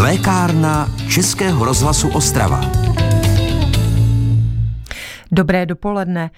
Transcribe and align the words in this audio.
Lékárna 0.00 0.88
Českého 1.08 1.64
rozhlasu 1.64 2.08
Ostrava. 2.08 2.60
Dobré 5.32 5.66
dopoledne. 5.66 6.30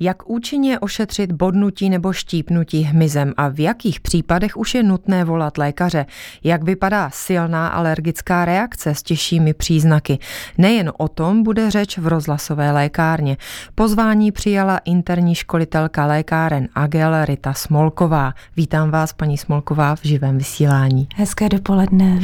Jak 0.00 0.30
účinně 0.30 0.78
ošetřit 0.78 1.32
bodnutí 1.32 1.90
nebo 1.90 2.12
štípnutí 2.12 2.82
hmyzem 2.82 3.32
a 3.36 3.48
v 3.48 3.60
jakých 3.60 4.00
případech 4.00 4.56
už 4.56 4.74
je 4.74 4.82
nutné 4.82 5.24
volat 5.24 5.58
lékaře? 5.58 6.06
Jak 6.44 6.62
vypadá 6.62 7.10
silná 7.10 7.68
alergická 7.68 8.44
reakce 8.44 8.94
s 8.94 9.02
těžšími 9.02 9.54
příznaky? 9.54 10.18
Nejen 10.58 10.92
o 10.98 11.08
tom 11.08 11.42
bude 11.42 11.70
řeč 11.70 11.98
v 11.98 12.06
rozhlasové 12.06 12.72
lékárně. 12.72 13.36
Pozvání 13.74 14.32
přijala 14.32 14.78
interní 14.78 15.34
školitelka 15.34 16.06
lékáren 16.06 16.68
Agel 16.74 17.24
Rita 17.24 17.52
Smolková. 17.52 18.32
Vítám 18.56 18.90
vás, 18.90 19.12
paní 19.12 19.38
Smolková, 19.38 19.96
v 19.96 20.02
živém 20.02 20.38
vysílání. 20.38 21.08
Hezké 21.16 21.48
dopoledne. 21.48 22.20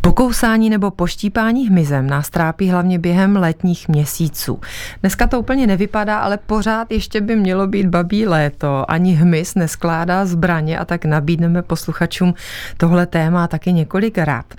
Pokousání 0.00 0.70
nebo 0.70 0.90
poštípání 0.90 1.68
hmyzem 1.68 2.06
nás 2.06 2.30
trápí 2.30 2.70
hlavně 2.70 2.98
během 2.98 3.36
letních 3.36 3.88
měsíců. 3.88 4.60
Dneska 5.00 5.26
to 5.26 5.40
úplně 5.40 5.66
nevypadá, 5.66 6.18
ale 6.18 6.36
pořád 6.36 6.92
ještě 6.92 7.20
by 7.20 7.36
mělo 7.36 7.66
být 7.66 7.86
babí 7.86 8.26
léto. 8.26 8.90
Ani 8.90 9.14
hmyz 9.14 9.54
neskládá 9.54 10.26
zbraně 10.26 10.78
a 10.78 10.84
tak 10.84 11.04
nabídneme 11.04 11.62
posluchačům 11.62 12.34
tohle 12.76 13.06
téma 13.06 13.48
taky 13.48 13.72
několik 13.72 14.18
rád. 14.18 14.54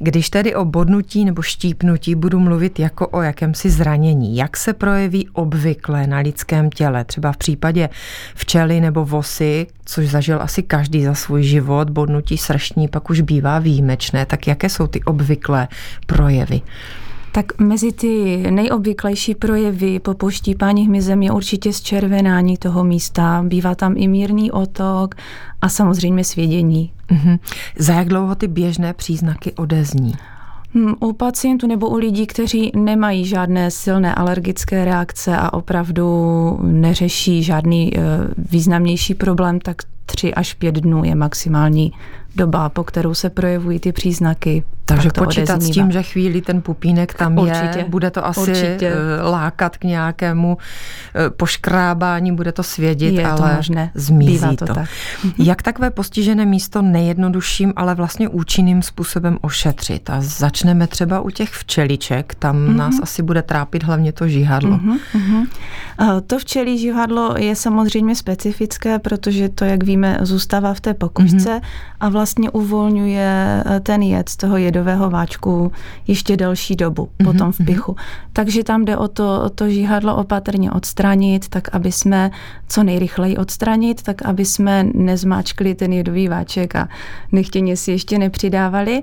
Když 0.00 0.30
tedy 0.30 0.54
o 0.54 0.64
bodnutí 0.64 1.24
nebo 1.24 1.42
štípnutí 1.42 2.14
budu 2.14 2.40
mluvit 2.40 2.78
jako 2.78 3.08
o 3.08 3.22
jakémsi 3.22 3.70
zranění, 3.70 4.36
jak 4.36 4.56
se 4.56 4.72
projeví 4.72 5.28
obvykle 5.32 6.06
na 6.06 6.18
lidském 6.18 6.70
těle, 6.70 7.04
třeba 7.04 7.32
v 7.32 7.36
případě 7.36 7.88
včely 8.34 8.80
nebo 8.80 9.04
vosy, 9.04 9.66
což 9.84 10.08
zažil 10.08 10.42
asi 10.42 10.62
každý 10.62 11.04
za 11.04 11.14
svůj 11.14 11.42
život, 11.42 11.90
bodnutí 11.90 12.38
srštní 12.38 12.88
pak 12.88 13.10
už 13.10 13.20
bývá 13.20 13.58
výjimečné, 13.58 14.26
tak 14.26 14.46
jaké 14.46 14.68
jsou 14.68 14.86
ty 14.86 15.02
obvyklé 15.02 15.68
projevy? 16.06 16.60
Tak 17.36 17.58
mezi 17.58 17.92
ty 17.92 18.44
nejobvyklejší 18.50 19.34
projevy 19.34 19.98
po 19.98 20.14
poštípání 20.14 20.86
hmyzem 20.86 21.22
je 21.22 21.32
určitě 21.32 21.72
zčervenání 21.72 22.56
toho 22.56 22.84
místa. 22.84 23.44
Bývá 23.46 23.74
tam 23.74 23.94
i 23.96 24.08
mírný 24.08 24.50
otok 24.50 25.14
a 25.62 25.68
samozřejmě 25.68 26.24
svědění. 26.24 26.92
Mm-hmm. 27.10 27.38
Za 27.78 27.94
jak 27.94 28.08
dlouho 28.08 28.34
ty 28.34 28.48
běžné 28.48 28.92
příznaky 28.92 29.52
odezní? 29.52 30.14
Hmm, 30.74 30.94
u 31.00 31.12
pacientů 31.12 31.66
nebo 31.66 31.88
u 31.88 31.96
lidí, 31.96 32.26
kteří 32.26 32.72
nemají 32.76 33.24
žádné 33.24 33.70
silné 33.70 34.14
alergické 34.14 34.84
reakce 34.84 35.36
a 35.36 35.52
opravdu 35.52 36.58
neřeší 36.62 37.42
žádný 37.42 37.96
eh, 37.96 38.00
významnější 38.38 39.14
problém, 39.14 39.60
tak 39.60 39.76
tři 40.06 40.34
až 40.34 40.54
pět 40.54 40.74
dnů 40.74 41.04
je 41.04 41.14
maximální 41.14 41.92
doba, 42.36 42.68
po 42.68 42.84
kterou 42.84 43.14
se 43.14 43.30
projevují 43.30 43.78
ty 43.78 43.92
příznaky. 43.92 44.64
Takže 44.88 45.10
počítat 45.10 45.62
s 45.62 45.70
tím, 45.70 45.92
že 45.92 46.02
chvíli 46.02 46.40
ten 46.40 46.62
pupínek 46.62 47.14
tam 47.14 47.38
určitě, 47.38 47.78
je, 47.78 47.84
bude 47.88 48.10
to 48.10 48.26
asi 48.26 48.40
určitě. 48.40 48.92
Eh, 48.92 49.22
lákat 49.22 49.76
k 49.76 49.84
nějakému 49.84 50.58
eh, 51.14 51.30
poškrábání, 51.30 52.32
bude 52.32 52.52
to 52.52 52.62
svědět, 52.62 53.14
je 53.14 53.26
ale 53.26 53.50
to 53.50 53.56
možné. 53.56 53.90
zmizí 53.94 54.32
Bývá 54.32 54.48
to. 54.48 54.66
to. 54.66 54.74
Tak. 54.74 54.88
Jak 55.38 55.62
takové 55.62 55.90
postižené 55.90 56.46
místo 56.46 56.82
nejjednodušším, 56.82 57.72
ale 57.76 57.94
vlastně 57.94 58.28
účinným 58.28 58.82
způsobem 58.82 59.38
ošetřit? 59.40 60.10
A 60.10 60.16
začneme 60.20 60.86
třeba 60.86 61.20
u 61.20 61.30
těch 61.30 61.50
včeliček, 61.50 62.34
tam 62.34 62.56
mm-hmm. 62.56 62.76
nás 62.76 62.94
asi 63.02 63.22
bude 63.22 63.42
trápit 63.42 63.84
hlavně 63.84 64.12
to 64.12 64.28
žihadlo. 64.28 64.78
Mm-hmm. 64.78 65.46
To 66.26 66.38
včelí 66.38 66.78
žihadlo 66.78 67.34
je 67.38 67.56
samozřejmě 67.56 68.16
specifické, 68.16 68.98
protože 68.98 69.48
to, 69.48 69.64
jak 69.64 69.84
víme, 69.84 70.18
zůstává 70.22 70.74
v 70.74 70.80
té 70.80 70.94
pokožce 70.94 71.50
mm-hmm. 71.50 71.60
a 72.00 72.08
vlastně 72.08 72.25
uvolňuje 72.50 73.62
eh, 73.66 73.80
ten 73.80 74.02
jed 74.02 74.28
z 74.28 74.36
toho 74.36 74.56
jedového 74.56 75.10
váčku 75.10 75.72
ještě 76.06 76.36
delší 76.36 76.76
dobu 76.76 77.08
mm-hmm. 77.08 77.24
potom 77.24 77.52
v 77.52 77.58
pichu. 77.66 77.96
Takže 78.32 78.64
tam 78.64 78.84
jde 78.84 78.96
o 78.96 79.08
to, 79.08 79.42
o 79.44 79.48
to 79.48 79.68
žihadlo 79.68 80.16
opatrně 80.16 80.70
odstranit, 80.70 81.48
tak 81.48 81.74
aby 81.74 81.92
jsme 81.92 82.30
co 82.68 82.82
nejrychleji 82.82 83.36
odstranit, 83.36 84.02
tak 84.02 84.22
aby 84.22 84.44
jsme 84.44 84.84
nezmáčkli 84.94 85.74
ten 85.74 85.92
jedový 85.92 86.28
váček 86.28 86.76
a 86.76 86.88
nechtěně 87.32 87.76
si 87.76 87.90
ještě 87.90 88.18
nepřidávali 88.18 89.02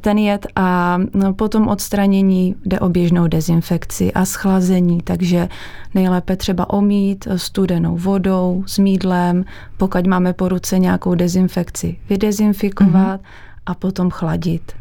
ten 0.00 0.18
jed 0.18 0.46
a 0.56 0.98
no, 1.14 1.34
potom 1.34 1.68
odstranění 1.68 2.54
jde 2.66 2.80
o 2.80 2.88
běžnou 2.88 3.26
dezinfekci 3.26 4.12
a 4.12 4.24
schlazení, 4.24 5.00
takže 5.02 5.48
nejlépe 5.94 6.36
třeba 6.36 6.70
omít 6.70 7.28
studenou 7.36 7.96
vodou, 7.96 8.64
s 8.66 8.78
mídlem, 8.78 9.44
pokud 9.76 10.06
máme 10.06 10.32
po 10.32 10.48
ruce 10.48 10.78
nějakou 10.78 11.14
dezinfekci, 11.14 11.96
vydezinfikovat 12.08 13.20
mm-hmm. 13.20 13.66
a 13.66 13.74
potom 13.74 14.10
chladit. 14.10 14.72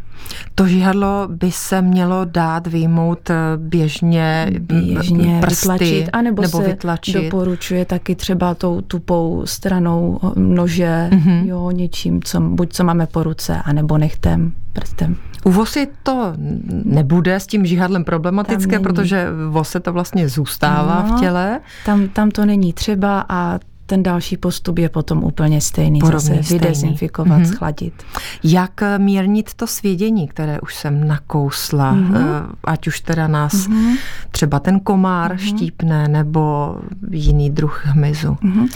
To 0.56 0.68
žihadlo 0.68 1.28
by 1.28 1.52
se 1.52 1.82
mělo 1.82 2.26
dát 2.26 2.68
vyjmout 2.68 3.30
eh, 3.30 3.36
běžně, 3.58 4.48
běžně 4.60 5.38
prsty, 5.42 5.68
vytlačit, 5.70 6.10
anebo 6.14 6.42
nebo 6.42 6.58
se 6.58 6.68
vytlačit. 6.68 7.16
doporučuje 7.16 7.86
taky 7.86 8.16
třeba 8.16 8.56
tou 8.56 8.82
tupou 8.82 9.42
stranou 9.46 10.20
nože, 10.36 11.10
mm-hmm. 11.12 11.46
jo, 11.46 11.72
něčím, 11.72 12.24
co, 12.24 12.40
buď 12.40 12.74
co 12.74 12.84
máme 12.84 13.08
po 13.08 13.24
ruce, 13.24 13.62
anebo 13.66 13.98
nechtem, 13.98 14.52
prstem. 14.74 15.16
U 15.46 15.52
vosy 15.52 15.88
to 16.04 16.34
nebude 16.86 17.36
s 17.36 17.48
tím 17.48 17.66
žihadlem 17.66 18.04
problematické, 18.04 18.80
protože 18.80 19.28
vose 19.50 19.80
to 19.80 19.94
vlastně 19.94 20.30
zůstává 20.30 21.06
no, 21.08 21.18
v 21.18 21.20
těle. 21.20 21.60
Tam, 21.86 22.08
tam 22.08 22.32
to 22.32 22.46
není 22.46 22.74
třeba 22.74 23.26
a 23.30 23.60
ten 23.86 24.04
další 24.04 24.38
postup 24.38 24.80
je 24.80 24.90
potom 24.90 25.24
úplně 25.24 25.62
stejný. 25.62 26.00
Podobně 26.00 26.20
zase 26.20 26.54
vydezinfikovat, 26.54 27.42
mm-hmm. 27.42 27.54
schladit. 27.54 27.94
Jak 28.44 28.82
mírnit 28.98 29.54
to 29.54 29.68
svědění, 29.68 30.28
které 30.28 30.60
už 30.62 30.76
jsem 30.76 31.08
nakousla, 31.08 31.94
mm-hmm. 31.94 32.46
ať 32.64 32.88
už 32.88 33.00
teda 33.00 33.28
nás 33.28 33.54
mm-hmm. 33.54 33.98
třeba 34.32 34.60
ten 34.60 34.80
komár 34.80 35.36
mm-hmm. 35.36 35.56
štípne 35.56 36.08
nebo 36.08 36.76
jiný 37.12 37.50
druh 37.50 37.86
hmyzu? 37.86 38.38
Mm-hmm. 38.44 38.68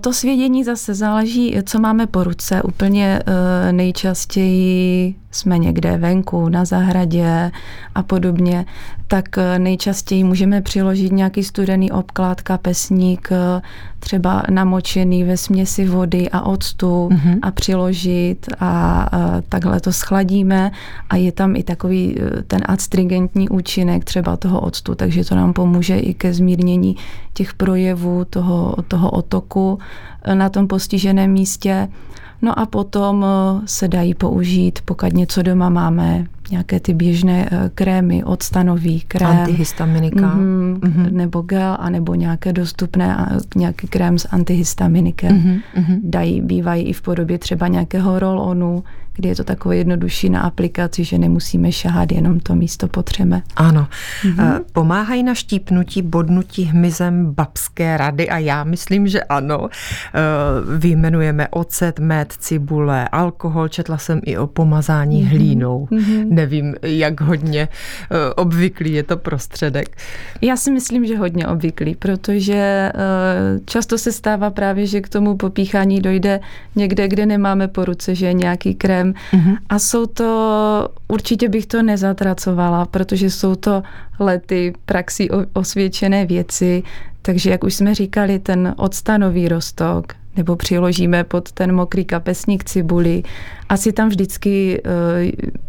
To 0.00 0.12
svědění 0.12 0.64
zase 0.64 0.94
záleží, 0.94 1.56
co 1.64 1.78
máme 1.78 2.06
po 2.06 2.24
ruce. 2.24 2.62
Úplně 2.62 3.20
eh, 3.26 3.72
nejčastěji 3.72 5.14
jsme 5.30 5.58
někde 5.58 5.96
venku, 5.96 6.48
na 6.48 6.64
zahradě 6.64 7.50
a 7.94 8.02
podobně, 8.02 8.66
tak 9.08 9.38
eh, 9.38 9.58
nejčastěji 9.58 10.24
můžeme 10.24 10.62
přiložit 10.62 11.12
nějaký 11.12 11.44
studený 11.44 11.90
obklad, 11.90 12.40
kapesník, 12.42 13.28
eh, 13.32 13.62
třeba 13.98 14.42
namočený 14.50 15.24
ve 15.24 15.36
směsi 15.36 15.86
vody 15.86 16.30
a 16.30 16.40
octu 16.40 17.08
mm-hmm. 17.12 17.38
a 17.42 17.50
přiložit 17.50 18.46
a, 18.60 19.02
a 19.02 19.40
takhle 19.48 19.80
to 19.80 19.92
schladíme 19.92 20.70
a 21.10 21.16
je 21.16 21.32
tam 21.32 21.56
i 21.56 21.62
takový 21.62 22.16
eh, 22.18 22.42
ten 22.42 22.60
adstringentní 22.66 23.48
účinek 23.48 24.04
třeba 24.04 24.36
toho 24.36 24.60
octu, 24.60 24.94
takže 24.94 25.24
to 25.24 25.34
nám 25.34 25.52
pomůže 25.52 25.98
i 25.98 26.14
ke 26.14 26.34
zmírnění 26.34 26.96
těch 27.32 27.54
projevů 27.54 28.24
toho, 28.24 28.76
toho 28.88 29.10
otoku 29.10 29.78
na 30.34 30.48
tom 30.48 30.68
postiženém 30.68 31.30
místě. 31.30 31.88
No 32.44 32.58
a 32.58 32.66
potom 32.66 33.24
eh, 33.24 33.62
se 33.64 33.88
dají 33.88 34.14
použít, 34.14 34.78
pokud 34.84 35.12
něco 35.12 35.42
doma 35.42 35.68
máme, 35.68 36.26
nějaké 36.50 36.80
ty 36.80 36.94
běžné 36.94 37.48
eh, 37.52 37.70
krémy, 37.74 38.24
odstanový 38.24 39.00
krém. 39.00 39.30
Antihistaminika. 39.30 40.36
Mm-hmm, 40.36 40.78
mm-hmm. 40.78 41.12
Nebo 41.12 41.42
gel, 41.42 41.76
anebo 41.80 42.14
nějaké 42.14 42.52
dostupné, 42.52 43.26
nějaký 43.56 43.88
krém 43.88 44.18
s 44.18 44.28
antihistaminikem. 44.30 45.60
Mm-hmm. 45.76 46.00
Dají, 46.02 46.40
bývají 46.40 46.84
i 46.84 46.92
v 46.92 47.02
podobě 47.02 47.38
třeba 47.38 47.68
nějakého 47.68 48.18
roll-onu, 48.18 48.84
kdy 49.16 49.28
je 49.28 49.36
to 49.36 49.44
takové 49.44 49.76
jednodušší 49.76 50.30
na 50.30 50.40
aplikaci, 50.40 51.04
že 51.04 51.18
nemusíme 51.18 51.72
šahat, 51.72 52.12
jenom 52.12 52.40
to 52.40 52.54
místo 52.54 52.88
potřeme. 52.88 53.42
Ano. 53.56 53.86
Mm-hmm. 54.22 54.60
Pomáhají 54.72 55.22
na 55.22 55.34
štípnutí, 55.34 56.02
bodnutí 56.02 56.64
hmyzem 56.64 57.34
babské 57.34 57.96
rady 57.96 58.28
a 58.28 58.38
já 58.38 58.64
myslím, 58.64 59.08
že 59.08 59.22
ano. 59.22 59.68
Eh, 59.68 60.78
vyjmenujeme 60.78 61.48
ocet, 61.48 61.98
med, 61.98 62.32
cibule, 62.32 63.08
alkohol, 63.08 63.68
četla 63.68 63.98
jsem 63.98 64.20
i 64.24 64.38
o 64.38 64.46
pomazání 64.46 65.22
mm-hmm. 65.22 65.28
hlínou. 65.28 65.88
Mm-hmm. 65.90 66.33
Nevím, 66.34 66.74
jak 66.82 67.20
hodně 67.20 67.68
eh, 67.68 68.34
obvyklý 68.34 68.92
je 68.92 69.02
to 69.02 69.16
prostředek. 69.16 69.96
Já 70.40 70.56
si 70.56 70.70
myslím, 70.70 71.06
že 71.06 71.16
hodně 71.16 71.46
obvyklý, 71.46 71.94
protože 71.94 72.92
často 73.64 73.98
se 73.98 74.12
stává 74.12 74.50
právě, 74.50 74.86
že 74.86 75.00
k 75.00 75.08
tomu 75.08 75.36
popíchání 75.36 76.00
dojde 76.00 76.40
někde, 76.76 77.08
kde 77.08 77.26
nemáme 77.26 77.68
po 77.68 77.84
ruce, 77.84 78.14
že 78.14 78.26
je 78.26 78.32
nějaký 78.32 78.74
krém. 78.74 79.14
Mm-hmm. 79.32 79.56
A 79.68 79.78
jsou 79.78 80.06
to, 80.06 80.88
určitě 81.08 81.48
bych 81.48 81.66
to 81.66 81.82
nezatracovala, 81.82 82.86
protože 82.86 83.30
jsou 83.30 83.54
to 83.54 83.82
lety 84.18 84.72
praxi 84.86 85.28
osvědčené 85.52 86.26
věci, 86.26 86.82
takže 87.22 87.50
jak 87.50 87.64
už 87.64 87.74
jsme 87.74 87.94
říkali, 87.94 88.38
ten 88.38 88.74
odstanový 88.76 89.48
rostok, 89.48 90.12
nebo 90.36 90.56
přiložíme 90.56 91.24
pod 91.24 91.52
ten 91.52 91.74
mokrý 91.74 92.04
kapesník 92.04 92.64
cibuli. 92.64 93.22
Asi 93.68 93.92
tam 93.92 94.08
vždycky 94.08 94.82
uh, 94.82 94.90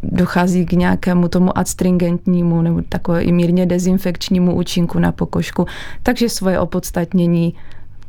dochází 0.04 0.66
k 0.66 0.72
nějakému 0.72 1.28
tomu 1.28 1.58
adstringentnímu 1.58 2.62
nebo 2.62 2.82
takové 2.90 3.24
i 3.24 3.32
mírně 3.32 3.66
dezinfekčnímu 3.66 4.56
účinku 4.56 5.00
na 5.00 5.12
pokožku. 5.12 5.66
Takže 6.04 6.30
svoje 6.30 6.60
opodstatnění 6.60 7.54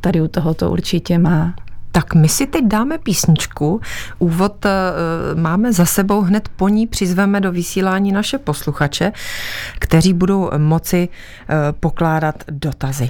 tady 0.01 0.21
u 0.21 0.27
tohoto 0.27 0.71
určitě 0.71 1.17
má. 1.17 1.53
Tak 1.91 2.15
my 2.15 2.29
si 2.29 2.47
teď 2.47 2.65
dáme 2.65 2.97
písničku. 2.97 3.81
Úvod 4.19 4.65
e, 4.65 4.69
máme 5.35 5.73
za 5.73 5.85
sebou, 5.85 6.21
hned 6.21 6.49
po 6.55 6.69
ní 6.69 6.87
přizveme 6.87 7.41
do 7.41 7.51
vysílání 7.51 8.11
naše 8.11 8.37
posluchače, 8.37 9.11
kteří 9.79 10.13
budou 10.13 10.49
moci 10.57 11.09
e, 11.49 11.71
pokládat 11.71 12.43
dotazy. 12.51 13.09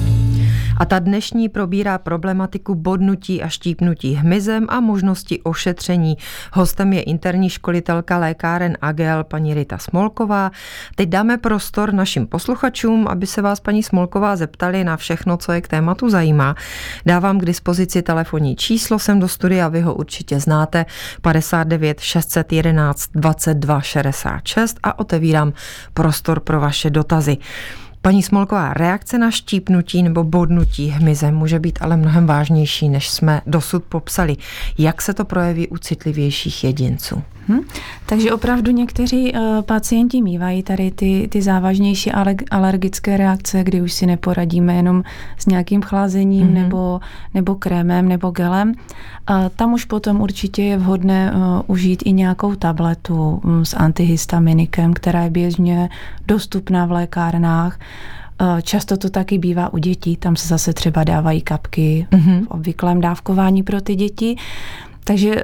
A 0.81 0.85
ta 0.85 0.99
dnešní 0.99 1.49
probírá 1.49 1.97
problematiku 1.97 2.75
bodnutí 2.75 3.43
a 3.43 3.49
štípnutí 3.49 4.13
hmyzem 4.13 4.65
a 4.69 4.79
možnosti 4.79 5.41
ošetření. 5.41 6.17
Hostem 6.53 6.93
je 6.93 7.01
interní 7.01 7.49
školitelka 7.49 8.17
lékáren 8.17 8.77
AGL 8.81 9.23
paní 9.23 9.53
Rita 9.53 9.77
Smolková. 9.77 10.51
Teď 10.95 11.09
dáme 11.09 11.37
prostor 11.37 11.93
našim 11.93 12.27
posluchačům, 12.27 13.07
aby 13.07 13.27
se 13.27 13.41
vás 13.41 13.59
paní 13.59 13.83
Smolková 13.83 14.35
zeptali 14.35 14.83
na 14.83 14.97
všechno, 14.97 15.37
co 15.37 15.51
je 15.51 15.61
k 15.61 15.67
tématu 15.67 16.09
zajímá. 16.09 16.55
Dávám 17.05 17.39
k 17.39 17.45
dispozici 17.45 18.01
telefonní 18.01 18.55
číslo 18.55 18.99
sem 18.99 19.19
do 19.19 19.27
studia, 19.27 19.67
vy 19.67 19.81
ho 19.81 19.93
určitě 19.93 20.39
znáte, 20.39 20.85
59 21.21 21.99
611 21.99 23.09
22 23.15 23.81
66 23.81 24.77
a 24.83 24.99
otevírám 24.99 25.53
prostor 25.93 26.39
pro 26.39 26.59
vaše 26.59 26.89
dotazy. 26.89 27.37
Paní 28.03 28.23
Smolková, 28.23 28.73
reakce 28.73 29.17
na 29.17 29.31
štípnutí 29.31 30.03
nebo 30.03 30.23
bodnutí 30.23 30.87
hmyzem 30.87 31.35
může 31.35 31.59
být 31.59 31.79
ale 31.81 31.97
mnohem 31.97 32.25
vážnější, 32.25 32.89
než 32.89 33.09
jsme 33.09 33.41
dosud 33.45 33.83
popsali. 33.83 34.37
Jak 34.77 35.01
se 35.01 35.13
to 35.13 35.25
projeví 35.25 35.67
u 35.67 35.77
citlivějších 35.77 36.63
jedinců? 36.63 37.23
Hmm. 37.51 37.61
Takže 38.05 38.31
opravdu 38.31 38.71
někteří 38.71 39.33
uh, 39.33 39.61
pacienti 39.61 40.21
mývají 40.21 40.63
tady 40.63 40.91
ty, 40.91 41.27
ty 41.31 41.41
závažnější 41.41 42.11
alergické 42.51 43.17
reakce, 43.17 43.63
kdy 43.63 43.81
už 43.81 43.93
si 43.93 44.05
neporadíme 44.05 44.75
jenom 44.75 45.03
s 45.37 45.45
nějakým 45.45 45.81
chlazením 45.81 46.45
hmm. 46.45 46.53
nebo, 46.53 46.99
nebo 47.33 47.55
krémem 47.55 48.07
nebo 48.07 48.31
gelem. 48.31 48.69
Uh, 49.29 49.35
tam 49.55 49.73
už 49.73 49.85
potom 49.85 50.21
určitě 50.21 50.63
je 50.63 50.77
vhodné 50.77 51.31
uh, 51.31 51.41
užít 51.67 52.03
i 52.05 52.11
nějakou 52.11 52.55
tabletu 52.55 53.41
um, 53.43 53.65
s 53.65 53.73
antihistaminikem, 53.73 54.93
která 54.93 55.23
je 55.23 55.29
běžně 55.29 55.89
dostupná 56.27 56.85
v 56.85 56.91
lékárnách. 56.91 57.79
Často 58.61 58.97
to 58.97 59.09
taky 59.09 59.37
bývá 59.37 59.73
u 59.73 59.77
dětí, 59.77 60.17
tam 60.17 60.35
se 60.35 60.47
zase 60.47 60.73
třeba 60.73 61.03
dávají 61.03 61.41
kapky 61.41 62.07
mm-hmm. 62.11 62.45
v 62.45 62.47
obvyklém 62.47 63.01
dávkování 63.01 63.63
pro 63.63 63.81
ty 63.81 63.95
děti. 63.95 64.35
Takže 65.03 65.43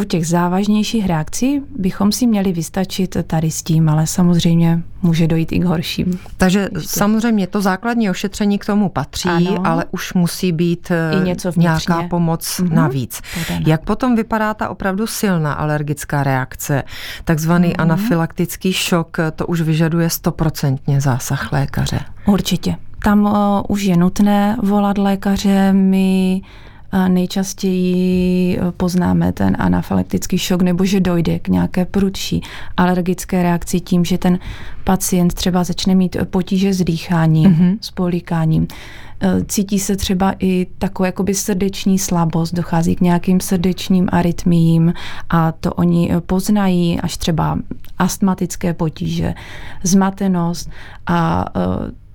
u 0.00 0.04
těch 0.04 0.26
závažnějších 0.26 1.06
reakcí 1.06 1.62
bychom 1.78 2.12
si 2.12 2.26
měli 2.26 2.52
vystačit 2.52 3.16
tady 3.26 3.50
s 3.50 3.62
tím, 3.62 3.88
ale 3.88 4.06
samozřejmě 4.06 4.82
může 5.02 5.26
dojít 5.26 5.52
i 5.52 5.58
k 5.58 5.64
horším. 5.64 6.18
Takže 6.36 6.68
Ještě. 6.74 6.88
samozřejmě 6.88 7.46
to 7.46 7.60
základní 7.60 8.10
ošetření 8.10 8.58
k 8.58 8.66
tomu 8.66 8.88
patří, 8.88 9.28
ano. 9.28 9.66
ale 9.66 9.84
už 9.90 10.14
musí 10.14 10.52
být 10.52 10.90
I 10.90 11.20
eh, 11.20 11.24
něco 11.24 11.52
nějaká 11.56 12.02
pomoc 12.02 12.44
mm-hmm. 12.44 12.72
navíc. 12.72 13.22
Jak 13.66 13.84
potom 13.84 14.16
vypadá 14.16 14.54
ta 14.54 14.68
opravdu 14.68 15.06
silná 15.06 15.52
alergická 15.52 16.22
reakce? 16.22 16.82
Takzvaný 17.24 17.68
mm-hmm. 17.68 17.82
anafylaktický 17.82 18.72
šok, 18.72 19.16
to 19.36 19.46
už 19.46 19.60
vyžaduje 19.60 20.10
stoprocentně 20.10 21.00
zásah 21.00 21.52
lékaře. 21.52 22.00
Určitě. 22.26 22.76
Tam 23.04 23.24
uh, 23.24 23.32
už 23.68 23.82
je 23.82 23.96
nutné 23.96 24.56
volat 24.62 24.98
lékaře. 24.98 25.72
My 25.72 26.42
nejčastěji 27.08 28.58
poznáme 28.76 29.32
ten 29.32 29.56
anafylaktický 29.58 30.38
šok 30.38 30.62
nebo 30.62 30.84
že 30.84 31.00
dojde 31.00 31.38
k 31.38 31.48
nějaké 31.48 31.84
prudší 31.84 32.42
alergické 32.76 33.42
reakci 33.42 33.80
tím, 33.80 34.04
že 34.04 34.18
ten 34.18 34.38
pacient 34.84 35.34
třeba 35.34 35.64
začne 35.64 35.94
mít 35.94 36.16
potíže 36.30 36.74
s 36.74 36.84
dýcháním, 36.84 37.50
mm-hmm. 37.50 37.78
s 37.80 37.90
polikáním. 37.90 38.66
E, 39.20 39.44
cítí 39.44 39.78
se 39.78 39.96
třeba 39.96 40.34
i 40.38 40.66
takovou 40.78 41.04
jakoby 41.04 41.34
srdeční 41.34 41.98
slabost, 41.98 42.54
dochází 42.54 42.96
k 42.96 43.00
nějakým 43.00 43.40
srdečním 43.40 44.08
arytmím 44.12 44.94
a 45.30 45.52
to 45.52 45.72
oni 45.72 46.10
poznají 46.26 47.00
až 47.00 47.16
třeba 47.16 47.58
astmatické 47.98 48.74
potíže, 48.74 49.34
zmatenost 49.82 50.70
a 51.06 51.46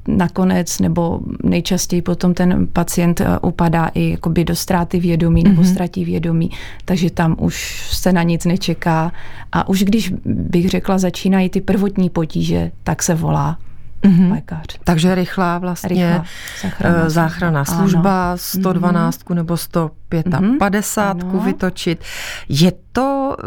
nakonec 0.07 0.79
nebo 0.79 1.19
nejčastěji 1.43 2.01
potom 2.01 2.33
ten 2.33 2.67
pacient 2.73 3.21
eh, 3.21 3.39
upadá 3.41 3.87
i 3.93 4.09
jakoby 4.09 4.45
do 4.45 4.55
ztráty 4.55 4.99
vědomí 4.99 5.43
nebo 5.43 5.61
mm-hmm. 5.61 5.71
ztratí 5.71 6.05
vědomí, 6.05 6.51
takže 6.85 7.09
tam 7.09 7.35
už 7.39 7.87
se 7.91 8.13
na 8.13 8.23
nic 8.23 8.45
nečeká 8.45 9.11
a 9.51 9.67
už 9.67 9.83
když 9.83 10.13
bych 10.25 10.69
řekla 10.69 10.97
začínají 10.97 11.49
ty 11.49 11.61
prvotní 11.61 12.09
potíže, 12.09 12.71
tak 12.83 13.03
se 13.03 13.15
volá 13.15 13.57
Mm-hmm. 14.01 14.31
lékař. 14.31 14.65
Takže 14.83 15.15
rychlá 15.15 15.57
vlastně 15.57 15.89
rychlá 15.89 16.25
záchrana, 16.61 17.09
záchrana 17.09 17.65
služba, 17.65 18.29
ano. 18.29 18.37
112 18.37 19.23
mm-hmm. 19.23 19.35
nebo 19.35 19.57
155 19.57 20.25
mm-hmm. 20.25 21.45
vytočit. 21.45 22.03
Je 22.49 22.73
to 22.91 23.37
eh, 23.39 23.43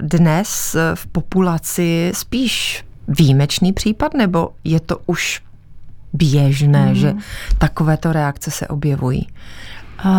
dnes 0.00 0.76
v 0.94 1.06
populaci 1.06 2.12
spíš 2.14 2.84
výjimečný 3.08 3.72
případ, 3.72 4.14
nebo 4.14 4.50
je 4.64 4.80
to 4.80 4.98
už 5.06 5.40
běžné, 6.12 6.86
mm. 6.86 6.94
že 6.94 7.14
takovéto 7.58 8.12
reakce 8.12 8.50
se 8.50 8.66
objevují. 8.66 9.28
Uh, 10.04 10.12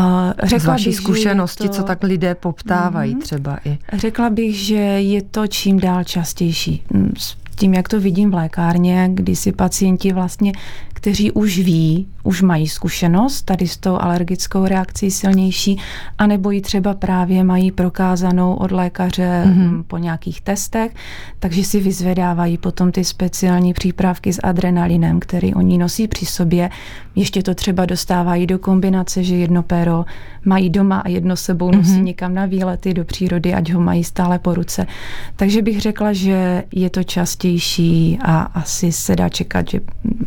řekla 0.43 0.59
Z 0.59 0.65
vaší 0.65 0.89
bych, 0.89 0.95
zkušenosti, 0.95 1.67
to... 1.67 1.73
co 1.73 1.83
tak 1.83 2.03
lidé 2.03 2.35
poptávají 2.35 3.15
mm. 3.15 3.21
třeba 3.21 3.57
i. 3.65 3.77
Řekla 3.93 4.29
bych, 4.29 4.55
že 4.55 4.75
je 4.75 5.21
to 5.21 5.47
čím 5.47 5.79
dál 5.79 6.03
častější. 6.03 6.83
S 7.17 7.35
tím, 7.55 7.73
jak 7.73 7.89
to 7.89 7.99
vidím 7.99 8.31
v 8.31 8.33
lékárně, 8.33 9.09
kdy 9.13 9.35
si 9.35 9.51
pacienti 9.51 10.13
vlastně 10.13 10.51
kteří 10.99 11.31
už 11.31 11.59
ví, 11.59 12.07
už 12.23 12.41
mají 12.41 12.67
zkušenost 12.67 13.41
tady 13.41 13.67
s 13.67 13.77
tou 13.77 13.95
alergickou 13.95 14.65
reakcí 14.65 15.11
silnější, 15.11 15.79
anebo 16.17 16.51
ji 16.51 16.61
třeba 16.61 16.93
právě 16.93 17.43
mají 17.43 17.71
prokázanou 17.71 18.53
od 18.53 18.71
lékaře 18.71 19.43
mm-hmm. 19.45 19.83
po 19.87 19.97
nějakých 19.97 20.41
testech, 20.41 20.91
takže 21.39 21.63
si 21.63 21.79
vyzvedávají 21.79 22.57
potom 22.57 22.91
ty 22.91 23.03
speciální 23.03 23.73
přípravky 23.73 24.33
s 24.33 24.39
adrenalinem, 24.43 25.19
který 25.19 25.53
oni 25.53 25.77
nosí 25.77 26.07
při 26.07 26.25
sobě. 26.25 26.69
Ještě 27.15 27.43
to 27.43 27.55
třeba 27.55 27.85
dostávají 27.85 28.47
do 28.47 28.59
kombinace, 28.59 29.23
že 29.23 29.35
jedno 29.35 29.63
péro 29.63 30.05
mají 30.45 30.69
doma 30.69 30.99
a 30.99 31.09
jedno 31.09 31.35
sebou 31.35 31.71
nosí 31.71 31.91
mm-hmm. 31.91 32.03
někam 32.03 32.33
na 32.33 32.45
výlety 32.45 32.93
do 32.93 33.05
přírody, 33.05 33.53
ať 33.53 33.71
ho 33.71 33.81
mají 33.81 34.03
stále 34.03 34.39
po 34.39 34.53
ruce. 34.53 34.87
Takže 35.35 35.61
bych 35.61 35.81
řekla, 35.81 36.13
že 36.13 36.63
je 36.71 36.89
to 36.89 37.03
častější 37.03 38.19
a 38.21 38.39
asi 38.41 38.91
se 38.91 39.15
dá 39.15 39.29
čekat, 39.29 39.69
že 39.69 39.79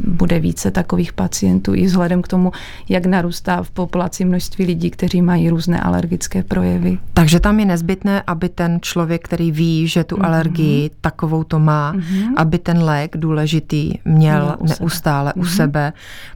bude 0.08 0.40
více 0.62 0.70
takových 0.70 1.12
pacientů 1.12 1.74
i 1.74 1.86
vzhledem 1.86 2.22
k 2.22 2.28
tomu, 2.28 2.52
jak 2.88 3.06
narůstá 3.06 3.62
v 3.62 3.70
populaci 3.70 4.24
množství 4.24 4.66
lidí, 4.66 4.90
kteří 4.90 5.22
mají 5.22 5.50
různé 5.50 5.80
alergické 5.80 6.42
projevy. 6.42 6.98
Takže 7.14 7.40
tam 7.40 7.60
je 7.60 7.66
nezbytné, 7.66 8.22
aby 8.26 8.48
ten 8.48 8.78
člověk, 8.82 9.24
který 9.24 9.50
ví, 9.50 9.88
že 9.88 10.04
tu 10.04 10.16
mm-hmm. 10.16 10.26
alergii 10.26 10.90
takovou 11.00 11.44
to 11.44 11.58
má, 11.58 11.94
mm-hmm. 11.94 12.32
aby 12.36 12.58
ten 12.58 12.78
lék 12.78 13.16
důležitý 13.16 13.98
měl, 14.04 14.42
měl 14.42 14.56
u 14.58 14.66
neustále 14.66 15.32
sebe. 15.34 15.42
u 15.42 15.44
sebe, 15.44 15.92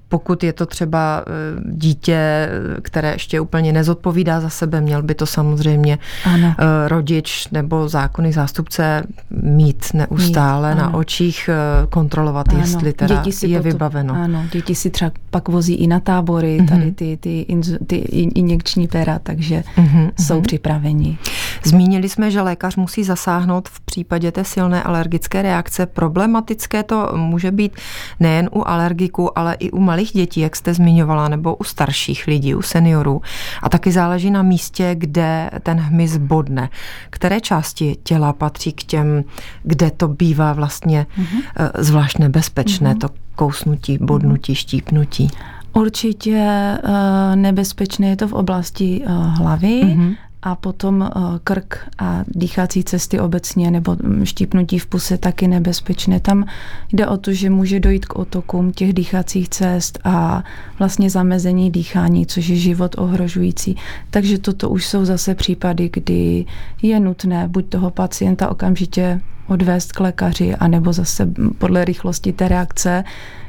pokud 0.08 0.44
je 0.44 0.52
to 0.52 0.66
třeba 0.66 1.24
eh, 1.26 1.30
dítě, 1.64 2.48
které 2.82 3.12
ještě 3.12 3.40
úplně 3.40 3.72
nezodpovídá 3.72 4.40
za 4.40 4.48
sebe, 4.48 4.80
měl 4.80 5.02
by 5.02 5.14
to 5.14 5.26
samozřejmě 5.26 5.98
ano. 6.24 6.54
Eh, 6.58 6.88
rodič 6.88 7.48
nebo 7.48 7.88
zákonný 7.88 8.32
zástupce 8.32 9.02
mít 9.42 9.86
neustále 9.94 10.74
mít, 10.74 10.80
na 10.80 10.94
očích, 10.94 11.50
eh, 11.52 11.86
kontrolovat, 11.86 12.48
ano. 12.48 12.58
jestli 12.58 12.92
teda 12.92 13.22
je 13.42 13.58
potom, 13.58 13.72
vybaveno. 13.72 14.14
Ano, 14.14 14.44
děti 14.52 14.74
si 14.74 14.90
třeba 14.90 15.10
pak 15.30 15.48
vozí 15.48 15.74
i 15.74 15.86
na 15.86 16.00
tábory, 16.00 16.58
mm-hmm. 16.60 16.68
tady 16.68 16.92
ty, 16.92 17.16
ty, 17.20 17.46
ty 17.86 17.96
injekční 18.34 18.88
pera, 18.88 19.18
takže 19.18 19.62
mm-hmm. 19.76 20.10
jsou 20.20 20.40
připraveni. 20.40 21.18
Zmínili 21.64 22.08
jsme, 22.08 22.30
že 22.30 22.40
lékař 22.40 22.76
musí 22.76 23.04
zasáhnout 23.04 23.68
v 23.68 23.80
případě 23.80 24.32
té 24.32 24.44
silné 24.44 24.82
alergické 24.82 25.42
reakce. 25.42 25.86
Problematické 25.86 26.82
to 26.82 27.12
může 27.16 27.50
být 27.50 27.72
nejen 28.20 28.48
u 28.52 28.68
alergiků, 28.68 29.38
ale 29.38 29.54
i 29.54 29.70
u 29.70 29.80
malých 29.80 29.95
dětí, 30.04 30.40
jak 30.40 30.56
jste 30.56 30.74
zmiňovala, 30.74 31.28
nebo 31.28 31.56
u 31.56 31.64
starších 31.64 32.26
lidí, 32.26 32.54
u 32.54 32.62
seniorů. 32.62 33.22
A 33.62 33.68
taky 33.68 33.92
záleží 33.92 34.30
na 34.30 34.42
místě, 34.42 34.94
kde 34.98 35.50
ten 35.62 35.78
hmyz 35.78 36.16
bodne. 36.16 36.68
Které 37.10 37.40
části 37.40 37.96
těla 38.02 38.32
patří 38.32 38.72
k 38.72 38.82
těm, 38.82 39.24
kde 39.62 39.90
to 39.90 40.08
bývá 40.08 40.52
vlastně 40.52 41.06
mm-hmm. 41.18 41.70
zvlášť 41.78 42.18
nebezpečné, 42.18 42.94
mm-hmm. 42.94 42.98
to 42.98 43.08
kousnutí, 43.34 43.98
bodnutí, 44.00 44.54
štípnutí? 44.54 45.28
Určitě 45.72 46.72
uh, 46.84 47.36
nebezpečné 47.36 48.08
je 48.08 48.16
to 48.16 48.28
v 48.28 48.32
oblasti 48.32 49.02
uh, 49.06 49.38
hlavy, 49.38 49.80
mm-hmm 49.84 50.14
a 50.46 50.54
potom 50.54 51.02
eh, 51.02 51.08
krk 51.44 51.78
a 51.98 52.24
dýchací 52.28 52.84
cesty 52.84 53.20
obecně 53.20 53.70
nebo 53.70 53.96
mm, 54.02 54.24
štípnutí 54.24 54.78
v 54.78 54.86
puse 54.86 55.18
taky 55.18 55.48
nebezpečné. 55.48 56.20
Tam 56.20 56.46
jde 56.92 57.06
o 57.06 57.16
to, 57.16 57.32
že 57.32 57.50
může 57.50 57.80
dojít 57.80 58.06
k 58.06 58.16
otokům 58.16 58.72
těch 58.72 58.92
dýchacích 58.92 59.48
cest 59.48 59.98
a 60.04 60.44
vlastně 60.78 61.10
zamezení 61.10 61.70
dýchání, 61.70 62.26
což 62.26 62.48
je 62.48 62.56
život 62.56 62.94
ohrožující. 62.98 63.76
Takže 64.10 64.38
toto 64.38 64.70
už 64.70 64.86
jsou 64.86 65.04
zase 65.04 65.34
případy, 65.34 65.90
kdy 65.92 66.44
je 66.82 67.00
nutné 67.00 67.48
buď 67.48 67.68
toho 67.68 67.90
pacienta 67.90 68.50
okamžitě 68.50 69.20
odvést 69.46 69.92
k 69.92 70.00
lékaři, 70.00 70.54
anebo 70.54 70.92
zase 70.92 71.28
podle 71.58 71.84
rychlosti 71.84 72.32
té 72.32 72.48
reakce 72.48 73.04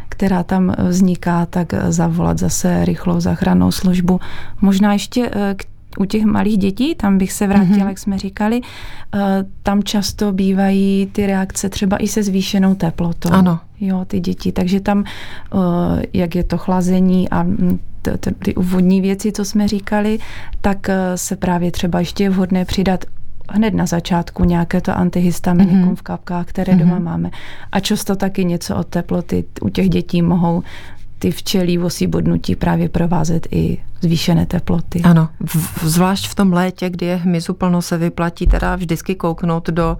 která 0.10 0.44
tam 0.44 0.74
vzniká, 0.88 1.46
tak 1.46 1.74
zavolat 1.89 2.38
zase 2.38 2.86
rychlou 2.86 3.20
záchrannou 3.20 3.72
službu. 3.72 4.20
Možná 4.62 4.94
ještě 4.94 5.30
eh, 5.34 5.56
k 5.56 5.66
u 6.00 6.06
těch 6.06 6.25
malých 6.25 6.58
dětí, 6.58 6.96
tam 6.96 7.18
bych 7.18 7.32
se 7.32 7.48
vrátila, 7.48 7.77
mm-hmm. 7.77 7.88
jak 7.88 7.98
jsme 7.98 8.18
říkali, 8.18 8.62
uh, 8.62 9.22
tam 9.63 9.84
často 9.84 10.32
bývají 10.32 11.10
ty 11.12 11.27
reakce 11.27 11.70
třeba 11.70 11.98
i 11.98 12.08
se 12.08 12.24
zvýšenou 12.24 12.75
teplotou. 12.75 13.30
Ano. 13.30 13.60
Jo, 13.80 14.06
ty 14.08 14.20
děti. 14.20 14.51
Takže 14.51 14.80
tam, 14.80 15.04
uh, 15.54 15.62
jak 16.13 16.36
je 16.36 16.44
to 16.44 16.58
chlazení 16.58 17.30
a 17.30 17.46
ty 18.44 18.56
úvodní 18.56 19.01
věci, 19.01 19.32
co 19.32 19.46
jsme 19.46 19.68
říkali, 19.68 20.20
tak 20.62 20.77
uh, 20.89 20.96
se 21.16 21.36
právě 21.36 21.72
třeba 21.72 22.00
ještě 22.00 22.24
je 22.24 22.30
vhodné 22.30 22.66
přidat 22.66 23.06
hned 23.50 23.74
na 23.74 23.86
začátku 23.86 24.44
nějaké 24.44 24.82
to 24.82 24.98
antihystaminikum 24.98 25.89
mm-hmm. 25.89 25.96
v 25.96 26.01
kapkách, 26.01 26.46
které 26.46 26.74
mm-hmm. 26.74 26.80
doma 26.80 27.00
máme. 27.00 27.30
A 27.72 27.80
často 27.80 28.16
taky 28.16 28.46
něco 28.46 28.75
od 28.75 28.88
teploty 28.88 29.46
u 29.62 29.70
těch 29.70 29.89
dětí 29.89 30.22
mohou 30.22 30.63
ty 31.20 31.32
včelí 31.32 31.78
vosí 31.78 32.08
bodnutí 32.08 32.56
právě 32.56 32.90
provázet 32.90 33.48
i 33.52 33.78
zvýšené 34.02 34.46
teploty. 34.46 35.02
Ano, 35.02 35.30
v, 35.46 35.84
zvlášť 35.84 36.28
v 36.28 36.36
tom 36.36 36.54
létě, 36.54 36.90
kdy 36.90 37.06
je 37.06 37.16
hmyzu 37.16 37.54
plno, 37.54 37.82
se 37.82 37.98
vyplatí 37.98 38.48
teda 38.48 38.76
vždycky 38.76 39.16
kouknout 39.16 39.70
do 39.70 39.98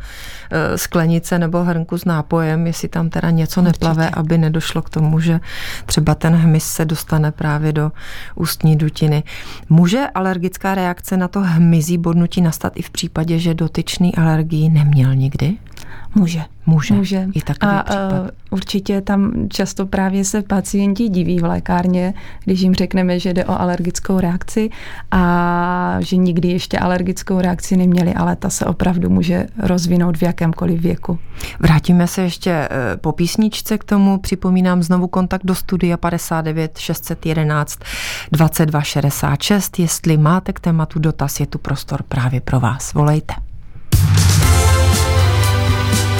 e, 0.52 0.78
sklenice 0.78 1.40
nebo 1.40 1.64
hrnku 1.64 1.98
s 1.98 2.06
nápojem, 2.06 2.68
jestli 2.68 2.88
tam 2.88 3.10
teda 3.10 3.30
něco 3.30 3.62
Určitě. 3.62 3.86
neplave, 3.86 4.10
aby 4.10 4.38
nedošlo 4.38 4.82
k 4.82 4.90
tomu, 4.90 5.20
že 5.20 5.40
třeba 5.86 6.16
ten 6.16 6.36
hmyz 6.36 6.64
se 6.64 6.86
dostane 6.86 7.32
právě 7.32 7.74
do 7.74 7.92
ústní 8.36 8.76
dutiny. 8.76 9.24
Může 9.70 10.08
alergická 10.16 10.76
reakce 10.76 11.18
na 11.18 11.28
to 11.28 11.42
hmyzí 11.42 11.98
bodnutí 11.98 12.42
nastat 12.42 12.74
i 12.76 12.82
v 12.82 12.90
případě, 12.90 13.40
že 13.40 13.54
dotyčný 13.54 14.16
alergii 14.16 14.70
neměl 14.70 15.16
nikdy? 15.16 15.58
Může. 16.18 16.42
Může. 16.66 16.94
Může. 16.94 17.28
I 17.34 17.42
takový 17.42 17.72
a 17.72 17.84
případ. 17.84 18.22
Uh, 18.22 18.30
určitě 18.50 19.02
tam 19.02 19.34
často 19.50 19.86
právě 19.86 20.26
se 20.26 20.42
pacienti 20.42 21.10
diví 21.10 21.40
v 21.40 21.44
lékárně, 21.44 22.14
když 22.44 22.62
jim 22.62 22.74
řekneme, 22.74 23.20
že 23.20 23.34
jde 23.34 23.46
o 23.46 23.62
alergickou 23.62 24.20
reakci 24.20 24.70
a 25.12 25.98
že 26.00 26.18
nikdy 26.18 26.48
ještě 26.48 26.80
alergickou 26.80 27.42
reakci 27.42 27.78
neměli, 27.78 28.14
ale 28.14 28.36
ta 28.36 28.50
se 28.50 28.66
opravdu 28.66 29.10
může 29.10 29.48
rozvinout 29.64 30.18
v 30.18 30.22
jakémkoliv 30.22 30.82
věku. 30.82 31.20
Vrátíme 31.60 32.08
se 32.08 32.22
ještě 32.22 32.52
eh, 32.52 32.98
po 32.98 33.12
písničce 33.12 33.78
k 33.78 33.84
tomu. 33.84 34.18
Připomínám 34.18 34.84
znovu 34.84 35.08
kontakt 35.08 35.46
do 35.46 35.56
studia 35.56 35.98
59 35.98 36.78
611 36.78 37.80
22 38.32 38.82
66. 38.82 39.80
Jestli 39.80 40.18
máte 40.18 40.54
k 40.54 40.60
tématu 40.60 41.00
dotaz, 41.00 41.40
je 41.40 41.46
tu 41.46 41.58
prostor 41.58 42.04
právě 42.04 42.42
pro 42.42 42.60
vás. 42.60 42.94
Volejte. 42.94 43.47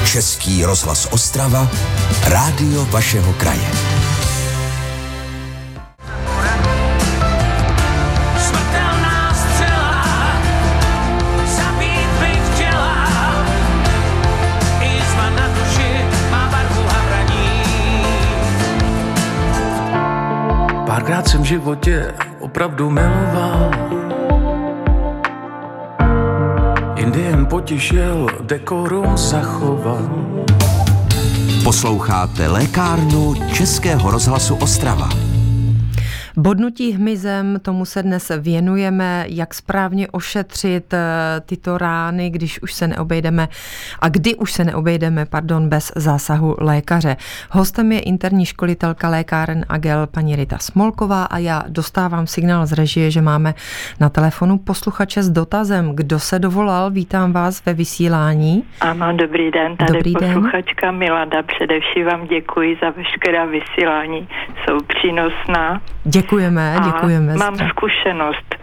Český 0.08 0.66
rozhlas 0.66 1.08
Ostrava, 1.12 1.68
rádio 2.28 2.86
vašeho 2.86 3.34
kraje. 3.34 3.68
Párkrát 20.88 21.28
jsem 21.28 21.42
v 21.42 21.46
životě 21.46 22.14
opravdu 22.40 22.90
miloval 22.90 23.87
Jindy 27.08 27.22
jen 27.22 27.46
potěšil, 27.46 28.28
dekorum 28.42 29.18
zachoval. 29.18 30.10
Posloucháte 31.64 32.48
lékárnu 32.48 33.34
Českého 33.54 34.12
rozhlasu 34.12 34.56
Ostrava. 34.56 35.27
Bodnutí 36.40 36.92
hmyzem, 36.92 37.60
tomu 37.60 37.86
se 37.86 38.04
dnes 38.04 38.32
věnujeme, 38.40 39.26
jak 39.28 39.54
správně 39.54 40.08
ošetřit 40.08 40.94
eh, 40.94 41.00
tyto 41.46 41.78
rány, 41.78 42.30
když 42.30 42.62
už 42.62 42.74
se 42.74 42.88
neobejdeme 42.88 43.48
a 44.00 44.10
kdy 44.10 44.36
už 44.36 44.54
se 44.54 44.64
neobejdeme, 44.64 45.26
pardon, 45.26 45.70
bez 45.70 45.92
zásahu 45.96 46.56
lékaře. 46.60 47.16
Hostem 47.52 47.92
je 47.92 48.00
interní 48.00 48.46
školitelka 48.46 49.10
lékáren 49.10 49.66
Agel 49.70 50.08
paní 50.08 50.36
Rita 50.36 50.58
Smolková 50.58 51.24
a 51.24 51.38
já 51.38 51.64
dostávám 51.68 52.28
signál 52.28 52.66
z 52.66 52.74
režie, 52.74 53.12
že 53.12 53.22
máme 53.22 53.54
na 54.00 54.10
telefonu 54.10 54.58
posluchače 54.58 55.24
s 55.24 55.30
dotazem. 55.30 55.96
Kdo 55.96 56.20
se 56.20 56.40
dovolal? 56.40 56.92
Vítám 56.92 57.34
vás 57.34 57.66
ve 57.66 57.74
vysílání. 57.74 58.64
Ano, 58.82 59.14
dobrý 59.18 59.52
den, 59.52 59.78
tady 59.78 59.94
dobrý 59.94 60.14
posluchačka 60.14 60.92
den. 60.92 60.98
Milada. 60.98 61.44
Především 61.44 62.06
vám 62.06 62.28
děkuji 62.28 62.78
za 62.82 62.90
veškerá 62.90 63.46
vysílání, 63.46 64.28
jsou 64.66 64.78
přínosná. 64.88 65.82
Děkujeme, 66.08 66.76
děkujeme. 66.84 67.34
A 67.34 67.38
mám 67.38 67.56
zkušenost. 67.70 68.56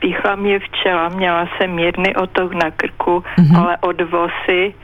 Píchla 0.00 0.36
mě 0.36 0.58
včela, 0.58 1.08
měla 1.08 1.48
jsem 1.56 1.70
mírný 1.70 2.16
otok 2.16 2.52
na 2.52 2.70
krku, 2.70 3.24
mm-hmm. 3.38 3.58
ale 3.58 3.76
od 3.80 4.00
vosy 4.00 4.74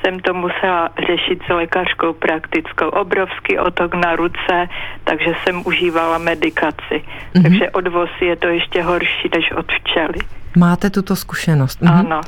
jsem 0.00 0.20
to 0.20 0.34
musela 0.34 0.88
řešit 1.06 1.42
s 1.46 1.48
lékařskou 1.48 2.12
praktickou. 2.12 2.88
Obrovský 2.88 3.58
otok 3.58 3.94
na 3.94 4.16
ruce, 4.16 4.68
takže 5.04 5.32
jsem 5.42 5.62
užívala 5.66 6.18
medikaci. 6.18 6.96
Mm-hmm. 7.34 7.42
Takže 7.42 7.70
od 7.70 7.88
vosy 7.88 8.24
je 8.24 8.36
to 8.36 8.48
ještě 8.48 8.82
horší 8.82 9.30
než 9.34 9.52
od 9.52 9.66
včely. 9.72 10.18
Máte 10.56 10.90
tuto 10.90 11.16
zkušenost? 11.16 11.82
Mm-hmm. 11.82 11.98
Ano. 11.98 12.20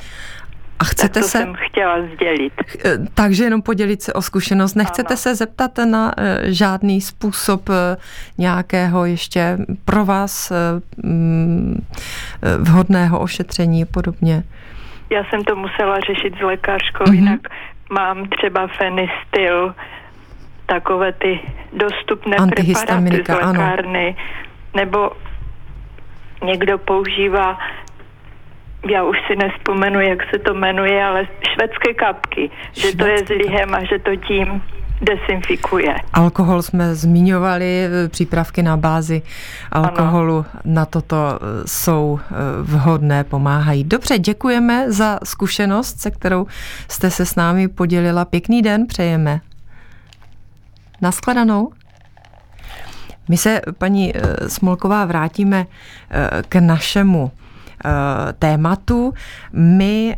A 0.79 0.85
chcete 0.85 1.15
tak 1.15 1.23
to 1.23 1.29
se... 1.29 1.39
jsem 1.39 1.55
chtěla 1.55 1.97
sdělit. 2.15 2.53
Eh, 2.85 2.99
takže 3.15 3.45
jenom 3.45 3.63
podělit 3.63 4.03
se 4.03 4.13
o 4.13 4.23
zkušenost. 4.23 4.75
Nechcete 4.75 5.15
ano. 5.15 5.17
se 5.17 5.35
zeptat 5.35 5.79
na 5.91 6.13
eh, 6.17 6.53
žádný 6.53 7.01
způsob 7.01 7.69
eh, 7.69 7.97
nějakého 8.39 9.05
ještě 9.05 9.59
pro 9.85 10.05
vás 10.05 10.53
mm, 10.97 11.87
vhodného 12.59 13.21
ošetření 13.21 13.85
podobně? 13.85 14.43
Já 15.11 15.25
jsem 15.25 15.45
to 15.45 15.57
musela 15.57 16.01
řešit 16.01 16.35
s 16.39 16.41
lékařkou, 16.41 17.05
mm-hmm. 17.05 17.15
jinak 17.15 17.41
mám 17.91 18.29
třeba 18.29 18.67
fenistil, 18.67 19.75
takové 20.67 21.13
ty 21.13 21.41
dostupné 21.73 22.37
preparáty 22.37 22.75
z 23.25 23.29
lékárny, 23.29 24.07
ano. 24.07 24.17
nebo 24.75 25.11
někdo 26.45 26.79
používá 26.79 27.59
já 28.91 29.05
už 29.05 29.17
si 29.27 29.37
nespomenu, 29.37 30.01
jak 30.01 30.19
se 30.31 30.39
to 30.39 30.55
jmenuje, 30.55 31.05
ale 31.05 31.29
švédské 31.55 31.95
kapky, 31.95 32.51
švédské 32.73 32.91
že 32.91 32.97
to 32.97 33.07
je 33.07 33.19
z 33.19 33.29
lihem 33.29 33.75
a 33.75 33.85
že 33.85 33.99
to 33.99 34.17
tím 34.17 34.63
desinfikuje. 35.03 35.95
Alkohol 36.13 36.63
jsme 36.63 36.95
zmiňovali, 36.95 37.89
přípravky 38.09 38.63
na 38.63 38.77
bázi 38.77 39.23
alkoholu 39.73 40.37
ano. 40.37 40.61
na 40.65 40.85
toto 40.85 41.17
e, 41.17 41.69
jsou 41.69 42.21
e, 42.23 42.35
vhodné, 42.63 43.25
pomáhají. 43.25 43.85
Dobře, 43.85 44.19
děkujeme 44.19 44.93
za 44.93 45.19
zkušenost, 45.25 46.01
se 46.01 46.11
kterou 46.11 46.47
jste 46.89 47.11
se 47.11 47.27
s 47.27 47.37
námi 47.37 47.69
podělila. 47.69 48.25
Pěkný 48.25 48.63
den 48.63 48.87
přejeme. 48.87 49.41
Naschledanou. 51.03 51.73
My 53.29 53.37
se, 53.37 53.61
paní 53.79 54.17
e, 54.17 54.21
Smolková, 54.49 55.05
vrátíme 55.05 55.67
k 56.49 56.55
našemu 56.55 57.31
tématu. 58.39 59.15
My 59.53 60.17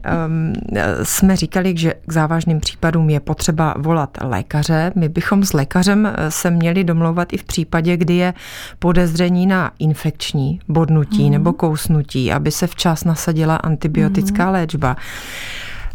jsme 1.03 1.37
říkali, 1.37 1.75
že 1.77 1.95
k 2.07 2.13
závažným 2.13 2.61
případům 2.61 3.11
je 3.11 3.21
potřeba 3.21 3.75
volat 3.79 4.19
lékaře. 4.21 4.93
My 4.95 5.09
bychom 5.09 5.45
s 5.45 5.53
lékařem 5.53 6.13
se 6.29 6.51
měli 6.51 6.85
domlouvat 6.85 7.33
i 7.33 7.37
v 7.37 7.45
případě, 7.45 7.97
kdy 7.97 8.15
je 8.15 8.35
podezření 8.79 9.47
na 9.47 9.71
infekční 9.79 10.61
bodnutí 10.69 11.25
mm. 11.25 11.31
nebo 11.31 11.53
kousnutí, 11.53 12.33
aby 12.33 12.51
se 12.51 12.67
včas 12.67 13.05
nasadila 13.05 13.57
antibiotická 13.57 14.47
mm. 14.47 14.53
léčba. 14.53 14.97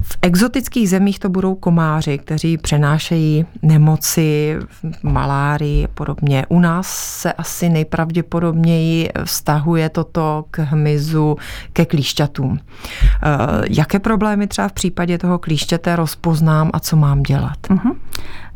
V 0.01 0.17
exotických 0.22 0.89
zemích 0.89 1.20
to 1.20 1.29
budou 1.29 1.55
komáři, 1.55 2.17
kteří 2.17 2.58
přenášejí 2.58 3.46
nemoci, 3.62 4.58
malárii 5.03 5.86
a 5.86 5.88
podobně. 5.88 6.46
U 6.50 6.60
nás 6.60 6.88
se 7.22 7.34
asi 7.34 7.70
nejpravděpodobněji 7.70 9.10
vztahuje 9.24 9.89
toto 9.89 10.46
k 10.51 10.60
hmyzu, 10.60 11.38
ke 11.74 11.86
klíšťatům. 11.86 12.60
Eh, 12.60 13.27
jaké 13.70 14.00
problémy 14.00 14.48
třeba 14.48 14.67
v 14.67 14.74
případě 14.74 15.17
toho 15.17 15.39
klíšťete 15.39 15.96
rozpoznám 15.96 16.70
a 16.74 16.79
co 16.79 16.96
mám 16.96 17.24
dělat? 17.24 17.58
Uh-huh. 17.70 17.96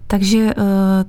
Takže 0.07 0.53
eh, 0.57 0.63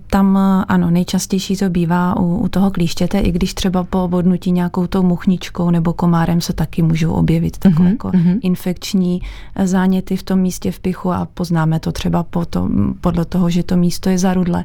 tam 0.07 0.37
ano, 0.69 0.91
nejčastější 0.91 1.57
to 1.57 1.71
bývá 1.71 2.17
u, 2.17 2.37
u 2.37 2.49
toho 2.49 2.71
klíštěte, 2.71 3.19
i 3.19 3.33
když 3.33 3.55
třeba 3.55 3.85
po 3.85 4.05
obodnutí 4.05 4.53
nějakou 4.53 4.87
tou 4.87 5.03
muchničkou 5.03 5.71
nebo 5.71 5.93
komárem 5.93 6.41
se 6.41 6.53
taky 6.53 6.83
můžou 6.83 7.12
objevit 7.12 7.59
takové 7.59 7.85
mm-hmm. 7.85 7.91
jako 7.91 8.11
mhm. 8.15 8.38
infekční 8.43 9.23
eh, 9.55 9.67
záněty 9.67 10.17
v 10.17 10.23
tom 10.23 10.38
místě 10.41 10.71
v 10.71 10.81
pichu 10.81 11.12
a 11.12 11.29
poznáme 11.35 11.81
to 11.81 11.93
třeba 11.93 12.23
po 12.23 12.45
to, 12.45 12.69
podle 13.00 13.25
toho, 13.25 13.50
že 13.50 13.62
to 13.62 13.76
místo 13.76 14.11
je 14.11 14.19
zarudlé. 14.19 14.65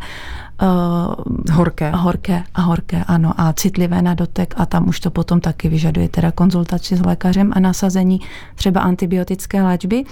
Uh, 0.62 1.56
horké. 1.56 1.92
Horké 1.92 2.44
a 2.56 2.62
horké, 2.62 3.04
ano. 3.08 3.34
A 3.38 3.54
citlivé 3.54 4.02
na 4.02 4.14
dotek 4.14 4.54
a 4.58 4.66
tam 4.66 4.90
už 4.90 5.00
to 5.00 5.12
potom 5.12 5.42
taky 5.42 5.70
vyžaduje 5.70 6.10
teda 6.10 6.32
konzultaci 6.32 6.96
s 6.96 7.06
lékařem 7.06 7.52
a 7.56 7.60
nasazení 7.60 8.22
třeba 8.56 8.82
antibiotické 8.82 9.64
léčby. 9.64 10.04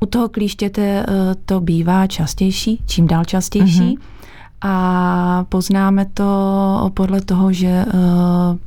U 0.00 0.06
toho 0.06 0.28
klíštěte 0.28 0.82
eh, 0.82 1.04
to 1.44 1.60
bývá 1.60 2.06
častější, 2.06 2.82
čím 2.86 3.06
dál 3.06 3.24
častější. 3.24 3.96
Mm-hmm. 3.96 4.17
A 4.60 5.44
poznáme 5.48 6.04
to 6.04 6.90
podle 6.94 7.20
toho, 7.20 7.52
že 7.52 7.66
eh, 7.66 7.86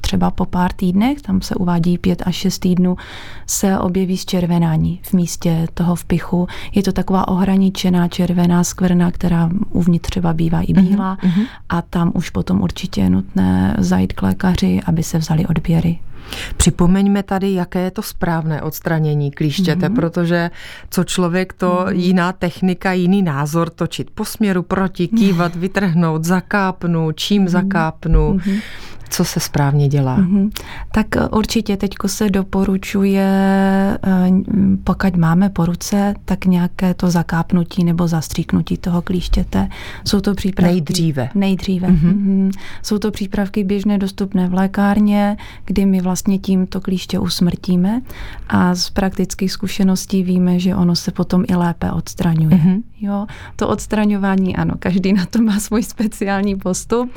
třeba 0.02 0.32
po 0.32 0.46
pár 0.46 0.74
týdnech, 0.74 1.22
tam 1.22 1.42
se 1.42 1.56
uvádí 1.56 1.98
pět 1.98 2.24
až 2.26 2.36
šest 2.36 2.60
týdnů, 2.60 2.98
se 3.48 3.80
objeví 3.80 4.18
zčervenání 4.18 5.00
v 5.04 5.14
místě 5.14 5.68
toho 5.74 5.96
vpichu. 5.96 6.48
Je 6.76 6.84
to 6.84 6.92
taková 6.92 7.28
ohraničená 7.28 8.08
červená 8.08 8.64
skvrna, 8.64 9.12
která 9.12 9.50
uvnitř 9.70 10.10
třeba 10.10 10.34
bývá 10.34 10.62
i 10.62 10.74
bílá 10.74 11.18
mm-hmm. 11.18 11.46
a 11.70 11.82
tam 11.82 12.12
už 12.14 12.30
potom 12.30 12.62
určitě 12.62 13.02
je 13.02 13.10
nutné 13.10 13.76
zajít 13.80 14.14
k 14.14 14.22
lékaři, 14.22 14.82
aby 14.86 15.04
se 15.04 15.18
vzali 15.18 15.46
odběry. 15.46 16.00
Připomeňme 16.58 17.24
tady, 17.24 17.54
jaké 17.54 17.80
je 17.80 17.92
to 17.92 18.02
správné 18.02 18.62
odstranění 18.62 19.32
klíštěte, 19.32 19.90
mm-hmm. 19.90 19.96
protože 19.96 20.52
co 20.90 21.04
člověk, 21.04 21.54
to 21.54 21.68
mm-hmm. 21.68 21.96
jiná 21.96 22.32
technika, 22.32 22.94
jiný 22.94 23.22
názor, 23.22 23.70
točit 23.70 24.12
po 24.12 24.26
směru 24.26 24.64
proti, 24.64 25.08
kývat, 25.08 25.56
vytrhnout, 25.56 26.24
zakápnu, 26.24 27.12
čím 27.12 27.46
mm-hmm. 27.46 27.50
zakápnu. 27.50 28.34
Mm-hmm 28.34 28.62
co 29.12 29.26
se 29.26 29.40
správně 29.40 29.88
dělá? 29.88 30.18
Mm-hmm. 30.18 30.50
Tak 30.92 31.16
eh, 31.16 31.28
určitě 31.28 31.78
teď 31.78 31.92
se 32.06 32.30
doporučuje, 32.30 33.28
eh, 34.04 34.32
pokud 34.84 35.16
máme 35.16 35.50
po 35.50 35.66
ruce, 35.66 36.14
tak 36.26 36.46
nějaké 36.46 36.94
to 36.94 37.12
zakápnutí 37.12 37.84
nebo 37.84 38.08
zastříknutí 38.08 38.78
toho 38.78 39.02
klíštěte. 39.02 39.70
Jsou 40.08 40.22
to 40.22 40.34
přípravky... 40.34 40.72
Nejdříve. 40.74 41.30
Nejdříve. 41.36 41.88
Mm-hmm. 41.88 42.14
Mm-hmm. 42.14 42.52
Jsou 42.84 42.98
to 42.98 43.12
přípravky 43.12 43.64
běžně 43.64 43.98
dostupné 43.98 44.48
v 44.48 44.54
lékárně, 44.54 45.38
kdy 45.66 45.86
my 45.86 46.02
vlastně 46.02 46.40
tím 46.40 46.68
to 46.68 46.82
klíště 46.82 47.20
usmrtíme 47.20 48.02
a 48.48 48.76
z 48.76 48.90
praktických 48.90 49.52
zkušeností 49.52 50.24
víme, 50.24 50.60
že 50.60 50.76
ono 50.76 50.96
se 50.96 51.12
potom 51.12 51.44
i 51.48 51.56
lépe 51.56 51.92
odstraňuje. 51.92 52.58
Mm-hmm. 52.58 52.82
Jo, 53.02 53.28
to 53.56 53.68
odstraňování, 53.68 54.56
ano, 54.56 54.74
každý 54.80 55.14
na 55.14 55.26
to 55.26 55.42
má 55.42 55.60
svůj 55.60 55.84
speciální 55.84 56.56
postup. 56.56 57.12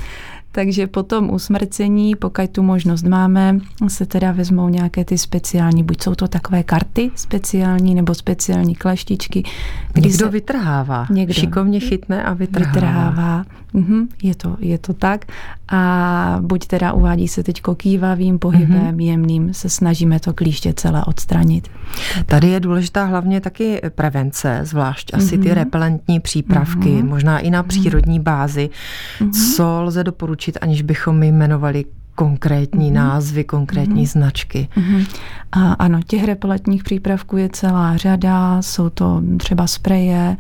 Takže 0.55 0.87
po 0.87 1.03
tom 1.03 1.31
usmrcení, 1.31 2.17
pokud 2.17 2.51
tu 2.51 2.63
možnost 2.63 3.03
máme, 3.03 3.59
se 3.89 4.07
teda 4.07 4.33
vezmou 4.33 4.69
nějaké 4.69 5.05
ty 5.05 5.19
speciální, 5.19 5.83
buď 5.83 6.03
jsou 6.03 6.15
to 6.15 6.29
takové 6.29 6.63
karty 6.63 7.11
speciální 7.15 7.95
nebo 7.95 8.15
speciální 8.15 8.75
kleštičky. 8.75 9.43
Kdy 9.93 10.09
někdo 10.09 10.27
se 10.27 10.31
vytrhává. 10.31 11.07
Někdo 11.11 11.35
šikovně 11.35 11.81
chytne 11.81 12.25
a 12.25 12.35
vytrhává. 12.35 12.73
vytrhává. 12.73 13.45
Mhm, 13.73 14.09
je, 14.23 14.35
to, 14.35 14.57
je 14.61 14.79
to 14.79 14.95
tak. 14.95 15.25
A 15.69 16.39
buď 16.41 16.67
teda 16.67 16.93
uvádí 16.93 17.29
se 17.29 17.43
teď 17.43 17.61
kývavým 17.77 18.39
pohybem, 18.39 18.87
mhm. 18.87 19.01
jemným, 19.01 19.55
se 19.55 19.69
snažíme 19.69 20.21
to 20.21 20.33
klíště 20.33 20.75
celé 20.77 21.05
odstranit. 21.05 21.69
Tady 22.27 22.49
je 22.49 22.61
důležitá 22.61 23.05
hlavně 23.05 23.41
taky 23.41 23.81
prevence, 23.95 24.61
zvlášť 24.63 25.15
asi 25.15 25.39
ty 25.39 25.49
mhm. 25.49 25.55
repelentní 25.55 26.21
přípravky, 26.21 26.91
mhm. 26.91 27.09
možná 27.09 27.39
i 27.39 27.51
na 27.51 27.63
přírodní 27.63 28.21
bázi. 28.21 28.71
Co 29.55 29.83
lze 29.83 30.05
doporučit, 30.05 30.44
aniž 30.61 30.83
bychom 30.83 31.23
jmenovali 31.23 31.85
konkrétní 32.15 32.91
mm-hmm. 32.91 32.95
názvy, 32.95 33.45
konkrétní 33.45 34.05
mm-hmm. 34.05 34.13
značky. 34.13 34.69
Mm-hmm. 34.77 35.07
A 35.53 35.73
ano, 35.73 36.01
těch 36.07 36.25
repeletních 36.25 36.85
přípravků 36.85 37.37
je 37.37 37.49
celá 37.53 37.97
řada, 37.97 38.63
jsou 38.63 38.91
to 38.91 39.23
třeba 39.37 39.67
spreje 39.67 40.37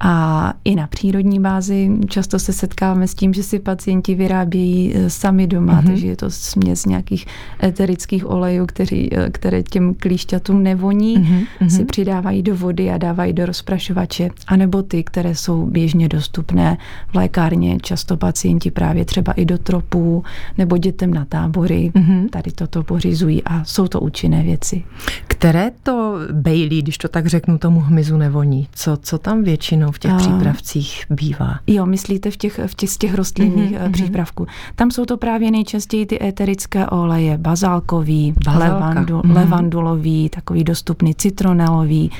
a 0.00 0.52
i 0.64 0.74
na 0.74 0.86
přírodní 0.86 1.40
bázi 1.40 1.90
často 2.08 2.38
se 2.38 2.52
setkáváme 2.52 3.08
s 3.08 3.14
tím, 3.14 3.34
že 3.34 3.42
si 3.42 3.58
pacienti 3.58 4.14
vyrábějí 4.14 4.92
eh, 4.94 5.10
sami 5.10 5.46
doma, 5.46 5.82
mm-hmm. 5.82 5.86
takže 5.86 6.06
je 6.06 6.16
to 6.16 6.30
směs 6.30 6.86
nějakých 6.86 7.26
eterických 7.62 8.30
olejů, 8.30 8.66
který, 8.66 9.14
eh, 9.16 9.30
které 9.30 9.62
těm 9.62 9.94
klíšťatům 9.94 10.62
nevoní, 10.62 11.18
mm-hmm. 11.18 11.68
si 11.68 11.84
přidávají 11.84 12.42
do 12.42 12.56
vody 12.56 12.90
a 12.90 12.98
dávají 12.98 13.32
do 13.32 13.46
rozprašovače, 13.46 14.28
anebo 14.46 14.82
ty, 14.82 15.04
které 15.04 15.34
jsou 15.34 15.66
běžně 15.66 16.08
dostupné 16.08 16.78
v 17.08 17.14
lékárně, 17.14 17.78
často 17.80 18.16
pacienti 18.16 18.70
právě 18.70 19.04
třeba 19.04 19.32
i 19.32 19.44
do 19.44 19.58
tropů 19.58 20.24
nebo 20.58 20.76
dětem 20.76 21.09
na 21.10 21.24
tábory, 21.24 21.92
mm-hmm. 21.94 22.28
tady 22.30 22.52
toto 22.52 22.82
pořizují 22.82 23.44
a 23.44 23.64
jsou 23.64 23.88
to 23.88 24.00
účinné 24.00 24.42
věci. 24.42 24.82
Které 25.26 25.70
to 25.82 26.16
bejlí, 26.32 26.82
když 26.82 26.98
to 26.98 27.08
tak 27.08 27.26
řeknu, 27.26 27.58
tomu 27.58 27.80
hmyzu 27.80 28.16
nevoní? 28.16 28.68
Co, 28.72 28.98
co 29.02 29.18
tam 29.18 29.42
většinou 29.42 29.92
v 29.92 29.98
těch 29.98 30.10
a... 30.10 30.16
přípravcích 30.16 31.04
bývá? 31.10 31.58
Jo, 31.66 31.86
myslíte 31.86 32.30
v 32.30 32.36
těch, 32.36 32.60
v 32.66 32.74
těch, 32.74 32.90
z 32.90 32.98
těch 32.98 33.14
rostlinných 33.14 33.72
mm-hmm. 33.72 33.92
přípravků. 33.92 34.46
Tam 34.74 34.90
jsou 34.90 35.04
to 35.04 35.16
právě 35.16 35.50
nejčastěji 35.50 36.06
ty 36.06 36.24
eterické 36.24 36.86
oleje, 36.86 37.38
bazálkový, 37.38 38.34
levandu, 38.56 39.18
mm-hmm. 39.18 39.34
levandulový, 39.34 40.28
takový 40.28 40.64
dostupný 40.64 41.14
citronelový 41.14 42.10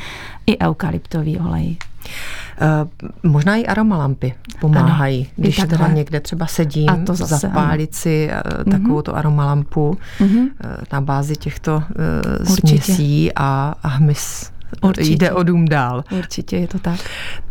i 0.47 0.59
eukalyptový 0.59 1.39
olej. 1.39 1.77
Uh, 2.61 3.31
možná 3.31 3.57
i 3.57 3.67
aromalampy 3.67 4.35
pomáhají, 4.61 5.19
ano, 5.19 5.31
když 5.37 5.57
teda 5.57 5.89
někde 5.89 6.21
třeba 6.21 6.47
sedím, 6.47 6.91
a 6.91 6.97
to 7.07 7.15
zase, 7.15 7.37
zapálit 7.37 7.91
ano. 7.91 7.99
si 7.99 8.31
uh, 8.65 8.73
takovou 8.73 9.03
tu 9.03 9.17
aromalampu 9.17 9.99
uh-huh. 10.21 10.49
na 10.93 11.01
bázi 11.01 11.37
těchto 11.37 11.77
uh, 12.39 12.55
směsí 12.55 13.33
a, 13.37 13.75
a 13.83 13.89
hmyz 13.89 14.51
Určitě. 14.81 15.11
jde 15.11 15.33
o 15.33 15.43
dům 15.43 15.65
dál. 15.65 16.05
Určitě 16.19 16.57
je 16.57 16.69
to 16.69 16.79
tak. 16.79 17.01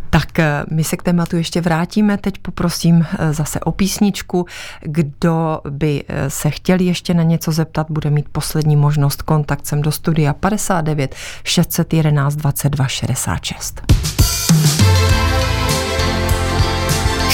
Tak 0.10 0.28
my 0.72 0.84
se 0.84 0.98
k 0.98 1.04
tématu 1.04 1.38
ještě 1.38 1.62
vrátíme. 1.62 2.17
Teď 2.17 2.38
poprosím 2.38 3.06
zase 3.32 3.60
o 3.60 3.72
písničku. 3.72 4.45
Kdo 4.82 5.62
by 5.69 6.04
se 6.28 6.50
chtěl 6.50 6.82
ještě 6.82 7.13
na 7.13 7.24
něco 7.24 7.52
zeptat, 7.52 7.88
bude 7.89 8.10
mít 8.10 8.30
poslední 8.32 8.76
možnost 8.76 9.22
kontakt 9.22 9.65
sem 9.65 9.82
do 9.82 9.91
studia 9.91 10.34
59 10.34 11.15
611 11.43 12.36
22 12.36 12.88
66. 12.88 13.82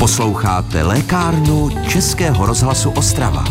Posloucháte 0.00 0.82
lékárnu 0.82 1.68
Českého 1.92 2.46
rozhlasu 2.46 2.90
Ostrava. 2.90 3.44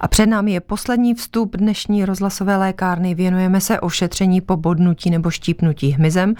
A 0.00 0.08
před 0.08 0.26
námi 0.26 0.52
je 0.52 0.60
poslední 0.60 1.14
vstup 1.14 1.56
dnešní 1.56 2.04
rozhlasové 2.04 2.56
lékárny. 2.56 3.14
Věnujeme 3.14 3.60
se 3.60 3.80
ošetření 3.80 4.40
po 4.40 4.56
bodnutí 4.56 5.10
nebo 5.10 5.30
štípnutí 5.30 5.90
hmyzem. 5.90 6.34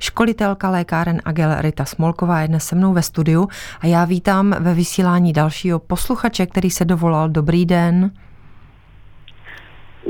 Školitelka 0.00 0.70
lékáren 0.70 1.20
Agel 1.24 1.54
Rita 1.58 1.84
Smolková 1.84 2.40
je 2.40 2.48
dnes 2.48 2.64
se 2.64 2.76
mnou 2.76 2.92
ve 2.92 3.02
studiu 3.02 3.48
a 3.80 3.86
já 3.86 4.04
vítám 4.04 4.54
ve 4.60 4.74
vysílání 4.74 5.32
dalšího 5.32 5.78
posluchače, 5.78 6.46
který 6.46 6.70
se 6.70 6.84
dovolal. 6.84 7.28
Dobrý 7.28 7.66
den. 7.66 8.10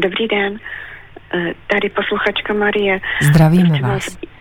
Dobrý 0.02 0.28
den, 0.28 0.59
eh, 1.35 1.52
tady 1.66 1.88
posluchačka 1.88 2.54
Marie. 2.54 3.00
Zdravíme 3.22 3.80
vás. 3.80 4.16
Mhm. 4.16 4.33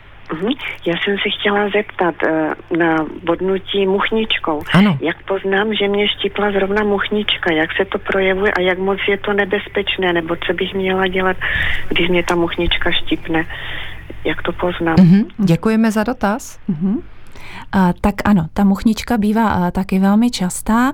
Já 0.85 0.93
jsem 1.03 1.15
se 1.17 1.29
chtěla 1.39 1.69
zeptat 1.69 2.15
uh, 2.23 2.77
na 2.77 3.05
bodnutí 3.23 3.85
muchničkou. 3.87 4.61
Ano. 4.73 4.97
Jak 5.01 5.23
poznám, 5.23 5.73
že 5.73 5.87
mě 5.87 6.07
štípla 6.07 6.51
zrovna 6.51 6.83
muchnička? 6.83 7.53
Jak 7.53 7.69
se 7.77 7.85
to 7.85 7.99
projevuje 7.99 8.51
a 8.51 8.61
jak 8.61 8.77
moc 8.77 8.99
je 9.07 9.17
to 9.17 9.33
nebezpečné? 9.33 10.13
Nebo 10.13 10.35
co 10.35 10.53
bych 10.53 10.73
měla 10.73 11.07
dělat, 11.07 11.37
když 11.89 12.09
mě 12.09 12.23
ta 12.23 12.35
muchnička 12.35 12.91
štípne? 12.91 13.45
Jak 14.25 14.41
to 14.41 14.51
poznám? 14.51 14.95
Mm-hmm. 14.95 15.25
Děkujeme 15.37 15.91
za 15.91 16.03
dotaz. 16.03 16.59
Mm-hmm. 16.69 17.01
Tak 18.01 18.15
ano, 18.25 18.47
ta 18.53 18.63
muchnička 18.63 19.17
bývá 19.17 19.71
taky 19.71 19.99
velmi 19.99 20.31
častá. 20.31 20.93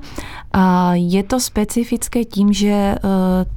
Je 0.93 1.23
to 1.23 1.39
specifické 1.39 2.25
tím, 2.25 2.53
že 2.53 2.67
e, 2.67 2.97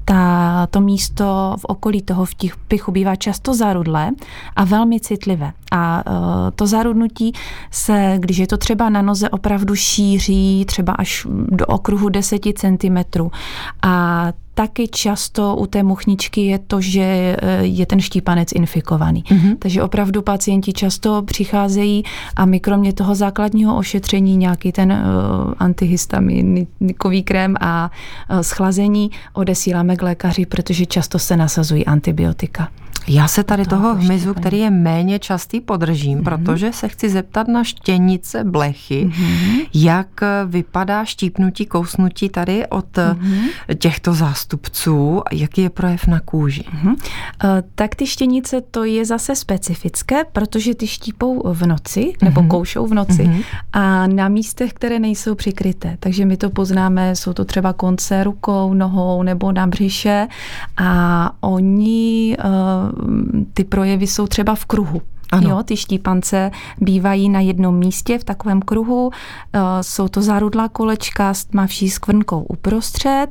ta, 0.04 0.66
to 0.70 0.80
místo 0.80 1.56
v 1.58 1.64
okolí 1.64 2.02
toho 2.02 2.24
pichu 2.68 2.92
bývá 2.92 3.16
často 3.16 3.54
zarudlé 3.54 4.10
a 4.56 4.64
velmi 4.64 5.00
citlivé. 5.00 5.52
A 5.72 6.02
e, 6.06 6.50
to 6.50 6.66
zarudnutí 6.66 7.32
se, 7.70 8.14
když 8.18 8.38
je 8.38 8.46
to 8.46 8.56
třeba 8.56 8.88
na 8.88 9.02
noze, 9.02 9.28
opravdu 9.30 9.74
šíří 9.74 10.64
třeba 10.64 10.92
až 10.92 11.26
do 11.30 11.66
okruhu 11.66 12.08
10 12.08 12.42
cm. 12.58 13.28
A 13.82 14.32
taky 14.54 14.88
často 14.88 15.56
u 15.56 15.66
té 15.66 15.82
muchničky 15.82 16.40
je 16.40 16.58
to, 16.58 16.80
že 16.80 17.02
eh, 17.02 17.36
je 17.62 17.86
ten 17.86 18.00
štípanec 18.00 18.52
infikovaný. 18.52 19.24
Mm-hmm. 19.24 19.56
Takže 19.58 19.82
opravdu 19.82 20.22
pacienti 20.22 20.72
často 20.72 21.22
přicházejí 21.22 22.02
a 22.36 22.46
my 22.46 22.60
kromě 22.60 22.92
toho 22.92 23.14
základního 23.14 23.76
ošetření, 23.76 24.36
nějaký 24.36 24.72
ten 24.72 24.92
uh, 24.92 25.54
antihistaminový 25.58 27.22
krém 27.24 27.54
a 27.60 27.90
uh, 28.30 28.40
schlazení 28.40 29.10
odesíláme 29.32 29.96
k 29.96 30.02
lékaři, 30.02 30.46
protože 30.46 30.86
často 30.86 31.18
se 31.18 31.36
nasazují 31.36 31.86
antibiotika. 31.86 32.68
Já 33.08 33.28
se 33.28 33.44
tady 33.44 33.64
toho 33.64 33.94
hmyzu, 33.94 34.34
který 34.34 34.58
je 34.58 34.70
méně 34.70 35.18
častý, 35.18 35.60
podržím, 35.60 36.18
mm-hmm. 36.18 36.24
protože 36.24 36.72
se 36.72 36.88
chci 36.88 37.08
zeptat 37.08 37.48
na 37.48 37.64
štěnice 37.64 38.44
blechy, 38.44 39.06
mm-hmm. 39.06 39.66
jak 39.74 40.20
vypadá 40.46 41.04
štípnutí, 41.04 41.66
kousnutí 41.66 42.28
tady 42.28 42.66
od 42.66 42.96
mm-hmm. 42.96 43.44
těchto 43.78 44.14
zástupců, 44.14 45.22
jaký 45.32 45.62
je 45.62 45.70
projev 45.70 46.06
na 46.06 46.20
kůži. 46.20 46.64
Mm-hmm. 46.64 46.96
Tak 47.74 47.94
ty 47.94 48.06
štěnice 48.06 48.60
to 48.60 48.84
je 48.84 49.04
zase 49.04 49.36
specifické, 49.36 50.24
protože 50.32 50.74
ty 50.74 50.86
štípou 50.86 51.42
v 51.54 51.66
noci, 51.66 52.00
mm-hmm. 52.00 52.24
nebo 52.24 52.42
koušou 52.42 52.86
v 52.86 52.94
noci 52.94 53.24
mm-hmm. 53.24 53.44
a 53.72 54.06
na 54.06 54.28
místech, 54.28 54.72
které 54.72 54.98
nejsou 54.98 55.34
přikryté. 55.34 55.96
Takže 56.00 56.24
my 56.24 56.36
to 56.36 56.50
poznáme, 56.50 57.16
jsou 57.16 57.32
to 57.32 57.44
třeba 57.44 57.72
konce 57.72 58.24
rukou, 58.24 58.74
nohou 58.74 59.22
nebo 59.22 59.52
na 59.52 59.66
břiše 59.66 60.28
a 60.76 61.32
oni 61.40 62.36
ty 63.54 63.64
projevy 63.64 64.06
jsou 64.06 64.26
třeba 64.26 64.54
v 64.54 64.64
kruhu. 64.64 65.02
Ano. 65.32 65.50
Jo, 65.50 65.62
ty 65.62 65.76
štípance 65.76 66.50
bývají 66.80 67.28
na 67.28 67.40
jednom 67.40 67.78
místě 67.78 68.18
v 68.18 68.24
takovém 68.24 68.62
kruhu. 68.62 69.10
Eh, 69.52 69.60
jsou 69.80 70.08
to 70.08 70.22
zárudlá 70.22 70.68
kolečka 70.68 71.34
s 71.34 71.44
tmavší 71.44 71.90
skvrnkou 71.90 72.42
uprostřed 72.42 73.26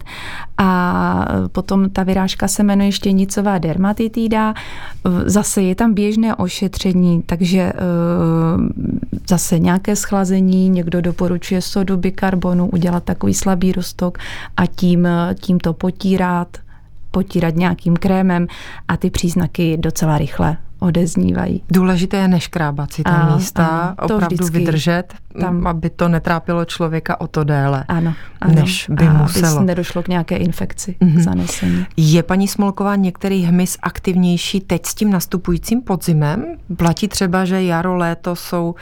a 0.57 1.25
potom 1.51 1.89
ta 1.89 2.03
vyrážka 2.03 2.47
se 2.47 2.63
jmenuje 2.63 2.91
štěnicová 2.91 3.57
dermatitída. 3.57 4.53
Zase 5.25 5.61
je 5.61 5.75
tam 5.75 5.93
běžné 5.93 6.35
ošetření, 6.35 7.21
takže 7.25 7.59
eh, 7.59 7.73
zase 9.29 9.59
nějaké 9.59 9.95
schlazení, 9.95 10.69
někdo 10.69 11.01
doporučuje 11.01 11.61
sodu 11.61 11.97
bikarbonu, 11.97 12.69
udělat 12.69 13.03
takový 13.03 13.33
slabý 13.33 13.71
roztok 13.71 14.17
a 14.57 14.65
tím, 14.65 15.07
tím 15.39 15.59
to 15.59 15.73
potírat 15.73 16.47
potírat 17.11 17.55
nějakým 17.55 17.95
krémem 17.97 18.47
a 18.87 18.97
ty 18.97 19.09
příznaky 19.09 19.77
docela 19.77 20.17
rychle 20.17 20.57
odeznívají. 20.81 21.63
Důležité 21.71 22.17
je 22.17 22.27
neškrábat 22.27 22.93
si 22.93 23.03
ta 23.03 23.11
a, 23.11 23.35
místa, 23.35 23.65
ano, 23.67 23.95
opravdu 24.01 24.35
vždycky. 24.35 24.57
vydržet, 24.57 25.13
tam, 25.39 25.67
aby 25.67 25.89
to 25.89 26.07
netrápilo 26.07 26.65
člověka 26.65 27.21
o 27.21 27.27
to 27.27 27.43
déle, 27.43 27.85
ano, 27.87 28.13
ano. 28.41 28.53
než 28.55 28.85
by 28.89 29.07
a 29.07 29.13
muselo. 29.13 29.57
Aby 29.57 29.65
nedošlo 29.65 30.03
k 30.03 30.07
nějaké 30.07 30.37
infekci, 30.37 30.95
mm-hmm. 31.01 31.13
mhm. 31.13 31.21
zanesení. 31.21 31.85
Je 31.97 32.23
paní 32.23 32.47
Smolková 32.47 32.95
některý 32.95 33.43
hmyz 33.43 33.77
aktivnější 33.81 34.59
teď 34.59 34.85
s 34.85 34.95
tím 34.95 35.11
nastupujícím 35.11 35.81
podzimem? 35.81 36.45
Platí 36.77 37.07
třeba, 37.07 37.45
že 37.45 37.63
jaro, 37.63 37.95
léto 37.95 38.35
jsou 38.35 38.69
uh, 38.69 38.75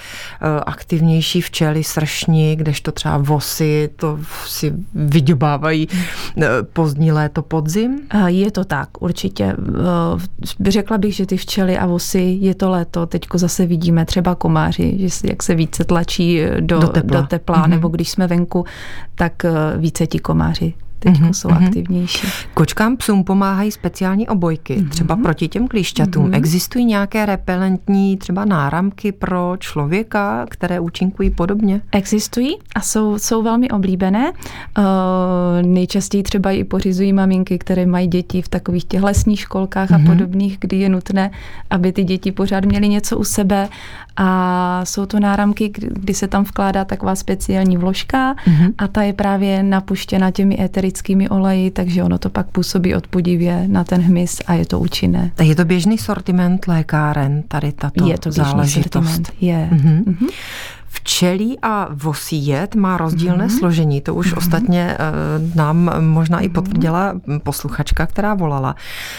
aktivnější 0.65 1.41
včely, 1.41 1.83
sršni, 1.83 2.55
kdežto 2.55 2.91
třeba 2.91 3.17
vosy, 3.17 3.89
to 3.95 4.19
si 4.45 4.73
vyděbávají 4.93 5.87
uh, 5.87 6.43
pozdní 6.73 7.11
léto, 7.11 7.41
podzim? 7.41 7.99
Je 8.25 8.51
to 8.51 8.65
tak, 8.65 9.01
určitě. 9.01 9.55
Uh, 9.55 10.21
řekla 10.67 10.97
bych, 10.97 11.15
že 11.15 11.25
ty 11.25 11.37
včely 11.37 11.77
a 11.77 11.88
vosy, 11.89 12.37
je 12.41 12.55
to 12.55 12.69
léto, 12.69 13.05
teďko 13.05 13.37
zase 13.37 13.65
vidíme 13.65 14.05
třeba 14.05 14.35
komáři, 14.35 14.95
že 14.97 15.27
jak 15.29 15.43
se 15.43 15.55
více 15.55 15.83
tlačí 15.83 16.41
do, 16.59 16.79
do 16.79 16.87
tepla, 16.87 17.21
do 17.21 17.27
tepla 17.27 17.55
mm-hmm. 17.55 17.69
nebo 17.69 17.87
když 17.87 18.09
jsme 18.09 18.27
venku, 18.27 18.65
tak 19.15 19.45
eh, 19.45 19.51
více 19.77 20.07
ti 20.07 20.19
komáři 20.19 20.73
teď 20.99 21.13
mm-hmm. 21.13 21.29
jsou 21.29 21.49
mhm. 21.49 21.65
aktivnější. 21.65 22.27
Kočkám 22.53 22.97
psům 22.97 23.23
pomáhají 23.23 23.71
speciální 23.71 24.27
obojky, 24.27 24.75
mm-hmm. 24.75 24.89
třeba 24.89 25.15
proti 25.15 25.47
těm 25.47 25.67
klíšťatům. 25.67 26.25
Mm-hmm. 26.25 26.35
Existují 26.35 26.85
nějaké 26.85 27.25
repelentní 27.25 28.17
třeba 28.17 28.45
náramky 28.45 29.11
pro 29.11 29.55
člověka, 29.59 30.45
které 30.49 30.79
účinkují 30.79 31.29
podobně? 31.29 31.81
Existují 31.91 32.57
a 32.75 32.81
jsou, 32.81 33.19
jsou 33.19 33.43
velmi 33.43 33.69
oblíbené. 33.69 34.31
Uh, 34.31 34.83
nejčastěji 35.61 36.23
třeba 36.23 36.51
i 36.51 36.63
pořizují 36.63 37.13
maminky, 37.13 37.57
které 37.57 37.85
mají 37.85 38.07
děti 38.07 38.41
v 38.41 38.47
takových 38.47 38.85
těch 38.85 39.03
lesních 39.03 39.39
školkách 39.39 39.89
mm-hmm. 39.89 39.95
a 39.95 39.97
mhm. 39.97 40.07
podobných, 40.07 40.57
kdy 40.59 40.77
je 40.77 40.89
nutné, 40.89 41.31
aby 41.69 41.91
ty 41.91 42.03
děti 42.03 42.31
pořád 42.31 42.65
měly 42.65 42.89
něco 42.89 43.17
u 43.17 43.23
sebe 43.23 43.69
a 44.17 44.81
jsou 44.85 45.05
to 45.05 45.19
náramky, 45.19 45.71
kdy 45.73 46.13
se 46.13 46.27
tam 46.27 46.43
vkládá 46.43 46.85
taková 46.85 47.15
speciální 47.15 47.77
vložka 47.77 48.33
mm-hmm. 48.33 48.73
a 48.77 48.87
ta 48.87 49.01
je 49.03 49.13
právě 49.13 49.63
napuštěna 49.63 50.31
těmi 50.31 50.55
eterickými 50.89 51.29
oleji, 51.29 51.71
takže 51.71 52.03
ono 52.03 52.17
to 52.17 52.29
pak 52.29 52.47
působí 52.47 52.95
odpudivě 52.95 53.67
na 53.67 53.83
ten 53.83 54.01
hmyz 54.01 54.41
a 54.47 54.53
je 54.53 54.65
to 54.65 54.79
účinné. 54.79 55.31
Je 55.41 55.55
to 55.55 55.65
běžný 55.65 55.97
sortiment 55.97 56.67
lékáren, 56.67 57.43
tady 57.47 57.71
tato 57.71 58.07
Je 58.07 58.17
to 58.17 58.29
běžný 58.29 58.69
sortiment, 58.69 59.31
je. 59.41 59.69
Mm-hmm. 59.71 60.03
Mm-hmm. 60.03 60.29
Včelí 60.87 61.59
a 61.61 61.87
vosíjet 61.93 62.75
má 62.75 62.97
rozdílné 62.97 63.47
mm-hmm. 63.47 63.59
složení. 63.59 64.01
To 64.01 64.15
už 64.15 64.33
mm-hmm. 64.33 64.37
ostatně 64.37 64.97
uh, 64.97 65.55
nám 65.55 65.91
možná 65.99 66.39
i 66.39 66.49
potvrdila 66.49 67.13
posluchačka, 67.43 68.05
která 68.05 68.33
volala. 68.33 68.75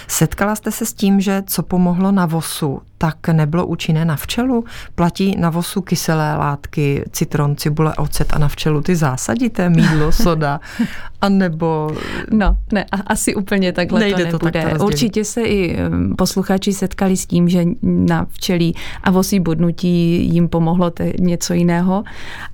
Setkala 0.09 0.55
jste 0.55 0.71
se 0.71 0.87
s 0.87 0.93
tím, 0.93 1.21
že 1.21 1.43
co 1.47 1.63
pomohlo 1.63 2.13
na 2.13 2.27
vosu, 2.27 2.81
tak 3.01 3.29
nebylo 3.29 3.67
účinné 3.67 4.05
na 4.05 4.17
včelu? 4.17 4.65
Platí 4.95 5.37
na 5.39 5.51
vosu 5.51 5.81
kyselé 5.81 6.37
látky, 6.37 7.05
citron, 7.13 7.57
cibule, 7.57 7.95
ocet 7.95 8.33
a 8.33 8.39
na 8.39 8.49
včelu 8.49 8.81
ty 8.81 8.97
zásadité 8.97 9.71
mídlo, 9.71 10.13
soda, 10.23 10.61
a 11.21 11.29
nebo... 11.29 11.91
No, 12.31 12.57
ne, 12.73 12.85
asi 13.07 13.35
úplně 13.35 13.73
takhle 13.73 14.01
Nejde 14.01 14.25
to 14.25 14.25
nebude. 14.25 14.75
To 14.79 14.85
Určitě 14.85 15.25
se 15.25 15.43
i 15.43 15.77
posluchači 16.19 16.73
setkali 16.73 17.17
s 17.17 17.27
tím, 17.27 17.49
že 17.49 17.65
na 17.83 18.27
včelí 18.31 18.75
a 19.03 19.11
vosí 19.11 19.41
bodnutí 19.41 20.25
jim 20.33 20.49
pomohlo 20.49 20.91
te, 20.91 21.13
něco 21.19 21.55
jiného, 21.55 22.05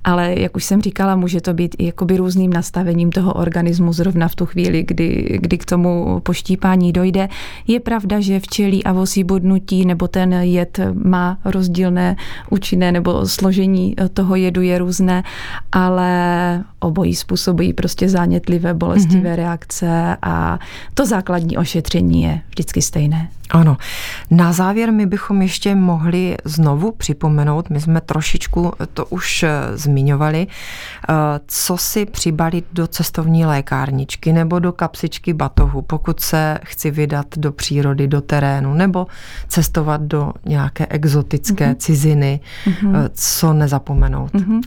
ale 0.03 0.33
jak 0.37 0.55
už 0.55 0.63
jsem 0.63 0.81
říkala, 0.81 1.15
může 1.15 1.41
to 1.41 1.53
být 1.53 1.75
i 1.77 1.85
jakoby 1.85 2.17
různým 2.17 2.53
nastavením 2.53 3.11
toho 3.11 3.33
organismu 3.33 3.93
zrovna 3.93 4.27
v 4.27 4.35
tu 4.35 4.45
chvíli, 4.45 4.83
kdy, 4.83 5.37
kdy 5.41 5.57
k 5.57 5.65
tomu 5.65 6.19
poštípání 6.19 6.93
dojde. 6.93 7.29
Je 7.67 7.79
pravda, 7.79 8.19
že 8.19 8.39
včelí 8.39 8.83
a 8.83 8.91
vosí 8.91 9.23
bodnutí 9.23 9.85
nebo 9.85 10.07
ten 10.07 10.36
jed 10.45 10.79
má 10.93 11.37
rozdílné 11.45 12.15
účinné 12.49 12.91
nebo 12.91 13.27
složení 13.27 13.95
toho 14.13 14.35
jedu 14.35 14.61
je 14.61 14.77
různé, 14.77 15.23
ale 15.71 16.63
obojí 16.79 17.15
způsobují 17.15 17.73
prostě 17.73 18.09
zánětlivé 18.09 18.73
bolestivé 18.73 19.29
mm-hmm. 19.29 19.35
reakce 19.35 20.17
a 20.21 20.59
to 20.93 21.05
základní 21.05 21.57
ošetření 21.57 22.23
je 22.23 22.41
vždycky 22.49 22.81
stejné. 22.81 23.29
Ano. 23.49 23.77
Na 24.31 24.53
závěr 24.53 24.93
my 24.93 25.05
bychom 25.05 25.41
ještě 25.41 25.75
mohli 25.75 26.37
znovu 26.45 26.91
připomenout, 26.91 27.69
my 27.69 27.81
jsme 27.81 28.01
trošičku 28.01 28.73
to 28.93 29.05
už 29.05 29.43
eh, 29.43 29.49
zmiňovali, 29.73 30.47
eh, 30.47 31.13
co 31.47 31.77
si 31.77 32.05
přibalit 32.05 32.65
do 32.73 32.87
cestovní 32.87 33.45
lékárničky 33.45 34.33
nebo 34.33 34.59
do 34.59 34.71
kapsičky 34.71 35.33
batohu, 35.33 35.81
pokud 35.81 36.19
se 36.19 36.59
chci 36.63 36.91
vydat 36.91 37.25
do 37.37 37.51
přírody, 37.51 38.07
do 38.07 38.21
terénu 38.21 38.73
nebo 38.73 39.07
cestovat 39.47 40.01
do 40.01 40.33
nějaké 40.45 40.87
exotické 40.89 41.71
mm-hmm. 41.71 41.77
ciziny, 41.77 42.39
mm-hmm. 42.65 43.09
co 43.13 43.53
nezapomenout. 43.53 44.33
Mm-hmm. 44.33 44.61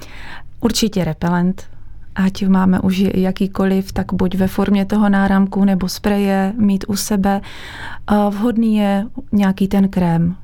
Určitě 0.60 1.04
repelent, 1.04 1.62
ať 2.14 2.46
máme 2.46 2.80
už 2.80 2.98
jakýkoliv, 3.14 3.92
tak 3.92 4.12
buď 4.12 4.34
ve 4.34 4.46
formě 4.46 4.84
toho 4.84 5.08
náramku 5.08 5.64
nebo 5.64 5.88
spreje 5.88 6.52
mít 6.56 6.84
u 6.88 6.96
sebe. 6.96 7.40
Vhodný 8.30 8.76
je 8.76 9.04
nějaký 9.32 9.68
ten 9.68 9.88
krém 9.88 10.36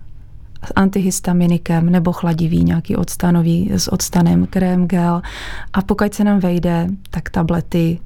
s 0.65 0.73
antihistaminikem 0.77 1.91
nebo 1.91 2.13
chladivý, 2.13 2.65
nějaký 2.65 2.97
odstanový 2.97 3.71
s 3.73 3.93
odstanem 3.93 4.47
krém, 4.47 4.87
gel. 4.87 5.23
A 5.73 5.83
pokud 5.83 6.15
se 6.15 6.25
nám 6.25 6.39
vejde, 6.39 6.89
tak 7.11 7.31
tablety 7.31 7.99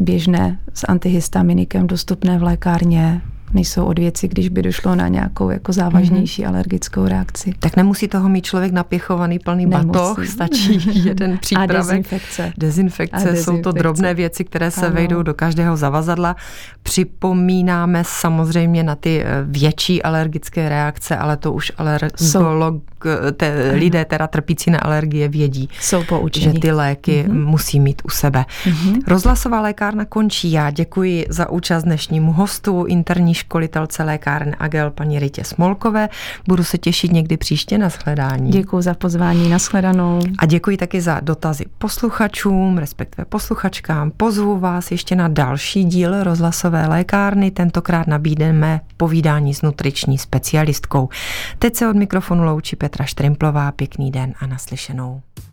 běžné 0.00 0.58
s 0.74 0.86
antihistaminikem 0.88 1.86
dostupné 1.86 2.38
v 2.38 2.42
lékárně 2.42 3.20
nejsou 3.54 3.84
od 3.84 3.98
věci, 3.98 4.28
když 4.28 4.48
by 4.48 4.62
došlo 4.62 4.94
na 4.94 5.08
nějakou 5.08 5.50
jako 5.50 5.72
závažnější 5.72 6.42
mm-hmm. 6.42 6.48
alergickou 6.48 7.06
reakci. 7.06 7.54
Tak 7.58 7.76
nemusí 7.76 8.08
toho 8.08 8.28
mít 8.28 8.44
člověk 8.44 8.72
napěchovaný 8.72 9.38
plný 9.38 9.66
nemusí. 9.66 9.86
batoh, 9.86 10.26
stačí 10.26 10.80
jeden 11.08 11.38
přípravek. 11.38 11.70
A 11.70 11.78
dezinfekce. 11.78 12.52
Dezinfekce, 12.58 13.16
a 13.16 13.18
dezinfekce. 13.18 13.44
jsou 13.44 13.62
to 13.62 13.72
drobné 13.72 14.14
věci, 14.14 14.44
které 14.44 14.70
se 14.70 14.86
ano. 14.86 14.94
vejdou 14.94 15.22
do 15.22 15.34
každého 15.34 15.76
zavazadla. 15.76 16.36
Připomínáme 16.82 18.02
samozřejmě 18.06 18.82
na 18.82 18.94
ty 18.94 19.22
eh, 19.22 19.26
větší 19.44 20.02
alergické 20.02 20.68
reakce, 20.68 21.16
ale 21.16 21.36
to 21.36 21.52
už 21.52 21.72
alergolog, 21.78 22.82
te, 23.36 23.72
lidé 23.74 24.04
teda 24.04 24.26
trpící 24.26 24.70
na 24.70 24.78
alergie 24.78 25.28
vědí, 25.28 25.68
jsou 25.80 26.04
poučení. 26.04 26.54
že 26.54 26.60
ty 26.60 26.72
léky 26.72 27.24
mm-hmm. 27.28 27.44
musí 27.44 27.80
mít 27.80 28.02
u 28.04 28.08
sebe. 28.10 28.44
Mm-hmm. 28.64 29.02
Rozhlasová 29.06 29.60
lékárna 29.60 30.04
končí. 30.04 30.52
Já 30.52 30.70
děkuji 30.70 31.26
za 31.28 31.50
účast 31.50 31.82
dnešnímu 31.82 32.32
hostu, 32.32 32.84
interní 32.84 33.34
školitelce 33.42 34.02
lékáren 34.04 34.56
Agel 34.58 34.90
paní 34.90 35.18
Rytě 35.18 35.44
Smolkové. 35.44 36.08
Budu 36.48 36.64
se 36.64 36.78
těšit 36.78 37.12
někdy 37.12 37.36
příště 37.36 37.78
na 37.78 37.88
shledání. 37.88 38.50
Děkuji 38.50 38.82
za 38.82 38.94
pozvání, 38.94 39.48
na 39.48 39.58
shledanou. 39.58 40.20
A 40.38 40.46
děkuji 40.46 40.76
taky 40.76 41.00
za 41.00 41.20
dotazy 41.20 41.64
posluchačům, 41.78 42.78
respektive 42.78 43.24
posluchačkám. 43.24 44.10
Pozvu 44.10 44.58
vás 44.58 44.90
ještě 44.90 45.16
na 45.16 45.28
další 45.28 45.84
díl 45.84 46.24
rozhlasové 46.24 46.86
lékárny. 46.86 47.50
Tentokrát 47.50 48.06
nabídneme 48.06 48.80
povídání 48.96 49.54
s 49.54 49.62
nutriční 49.62 50.18
specialistkou. 50.18 51.08
Teď 51.58 51.76
se 51.76 51.88
od 51.88 51.96
mikrofonu 51.96 52.44
loučí 52.44 52.76
Petra 52.76 53.04
Štrimplová. 53.04 53.72
Pěkný 53.72 54.10
den 54.10 54.34
a 54.40 54.46
naslyšenou. 54.46 55.22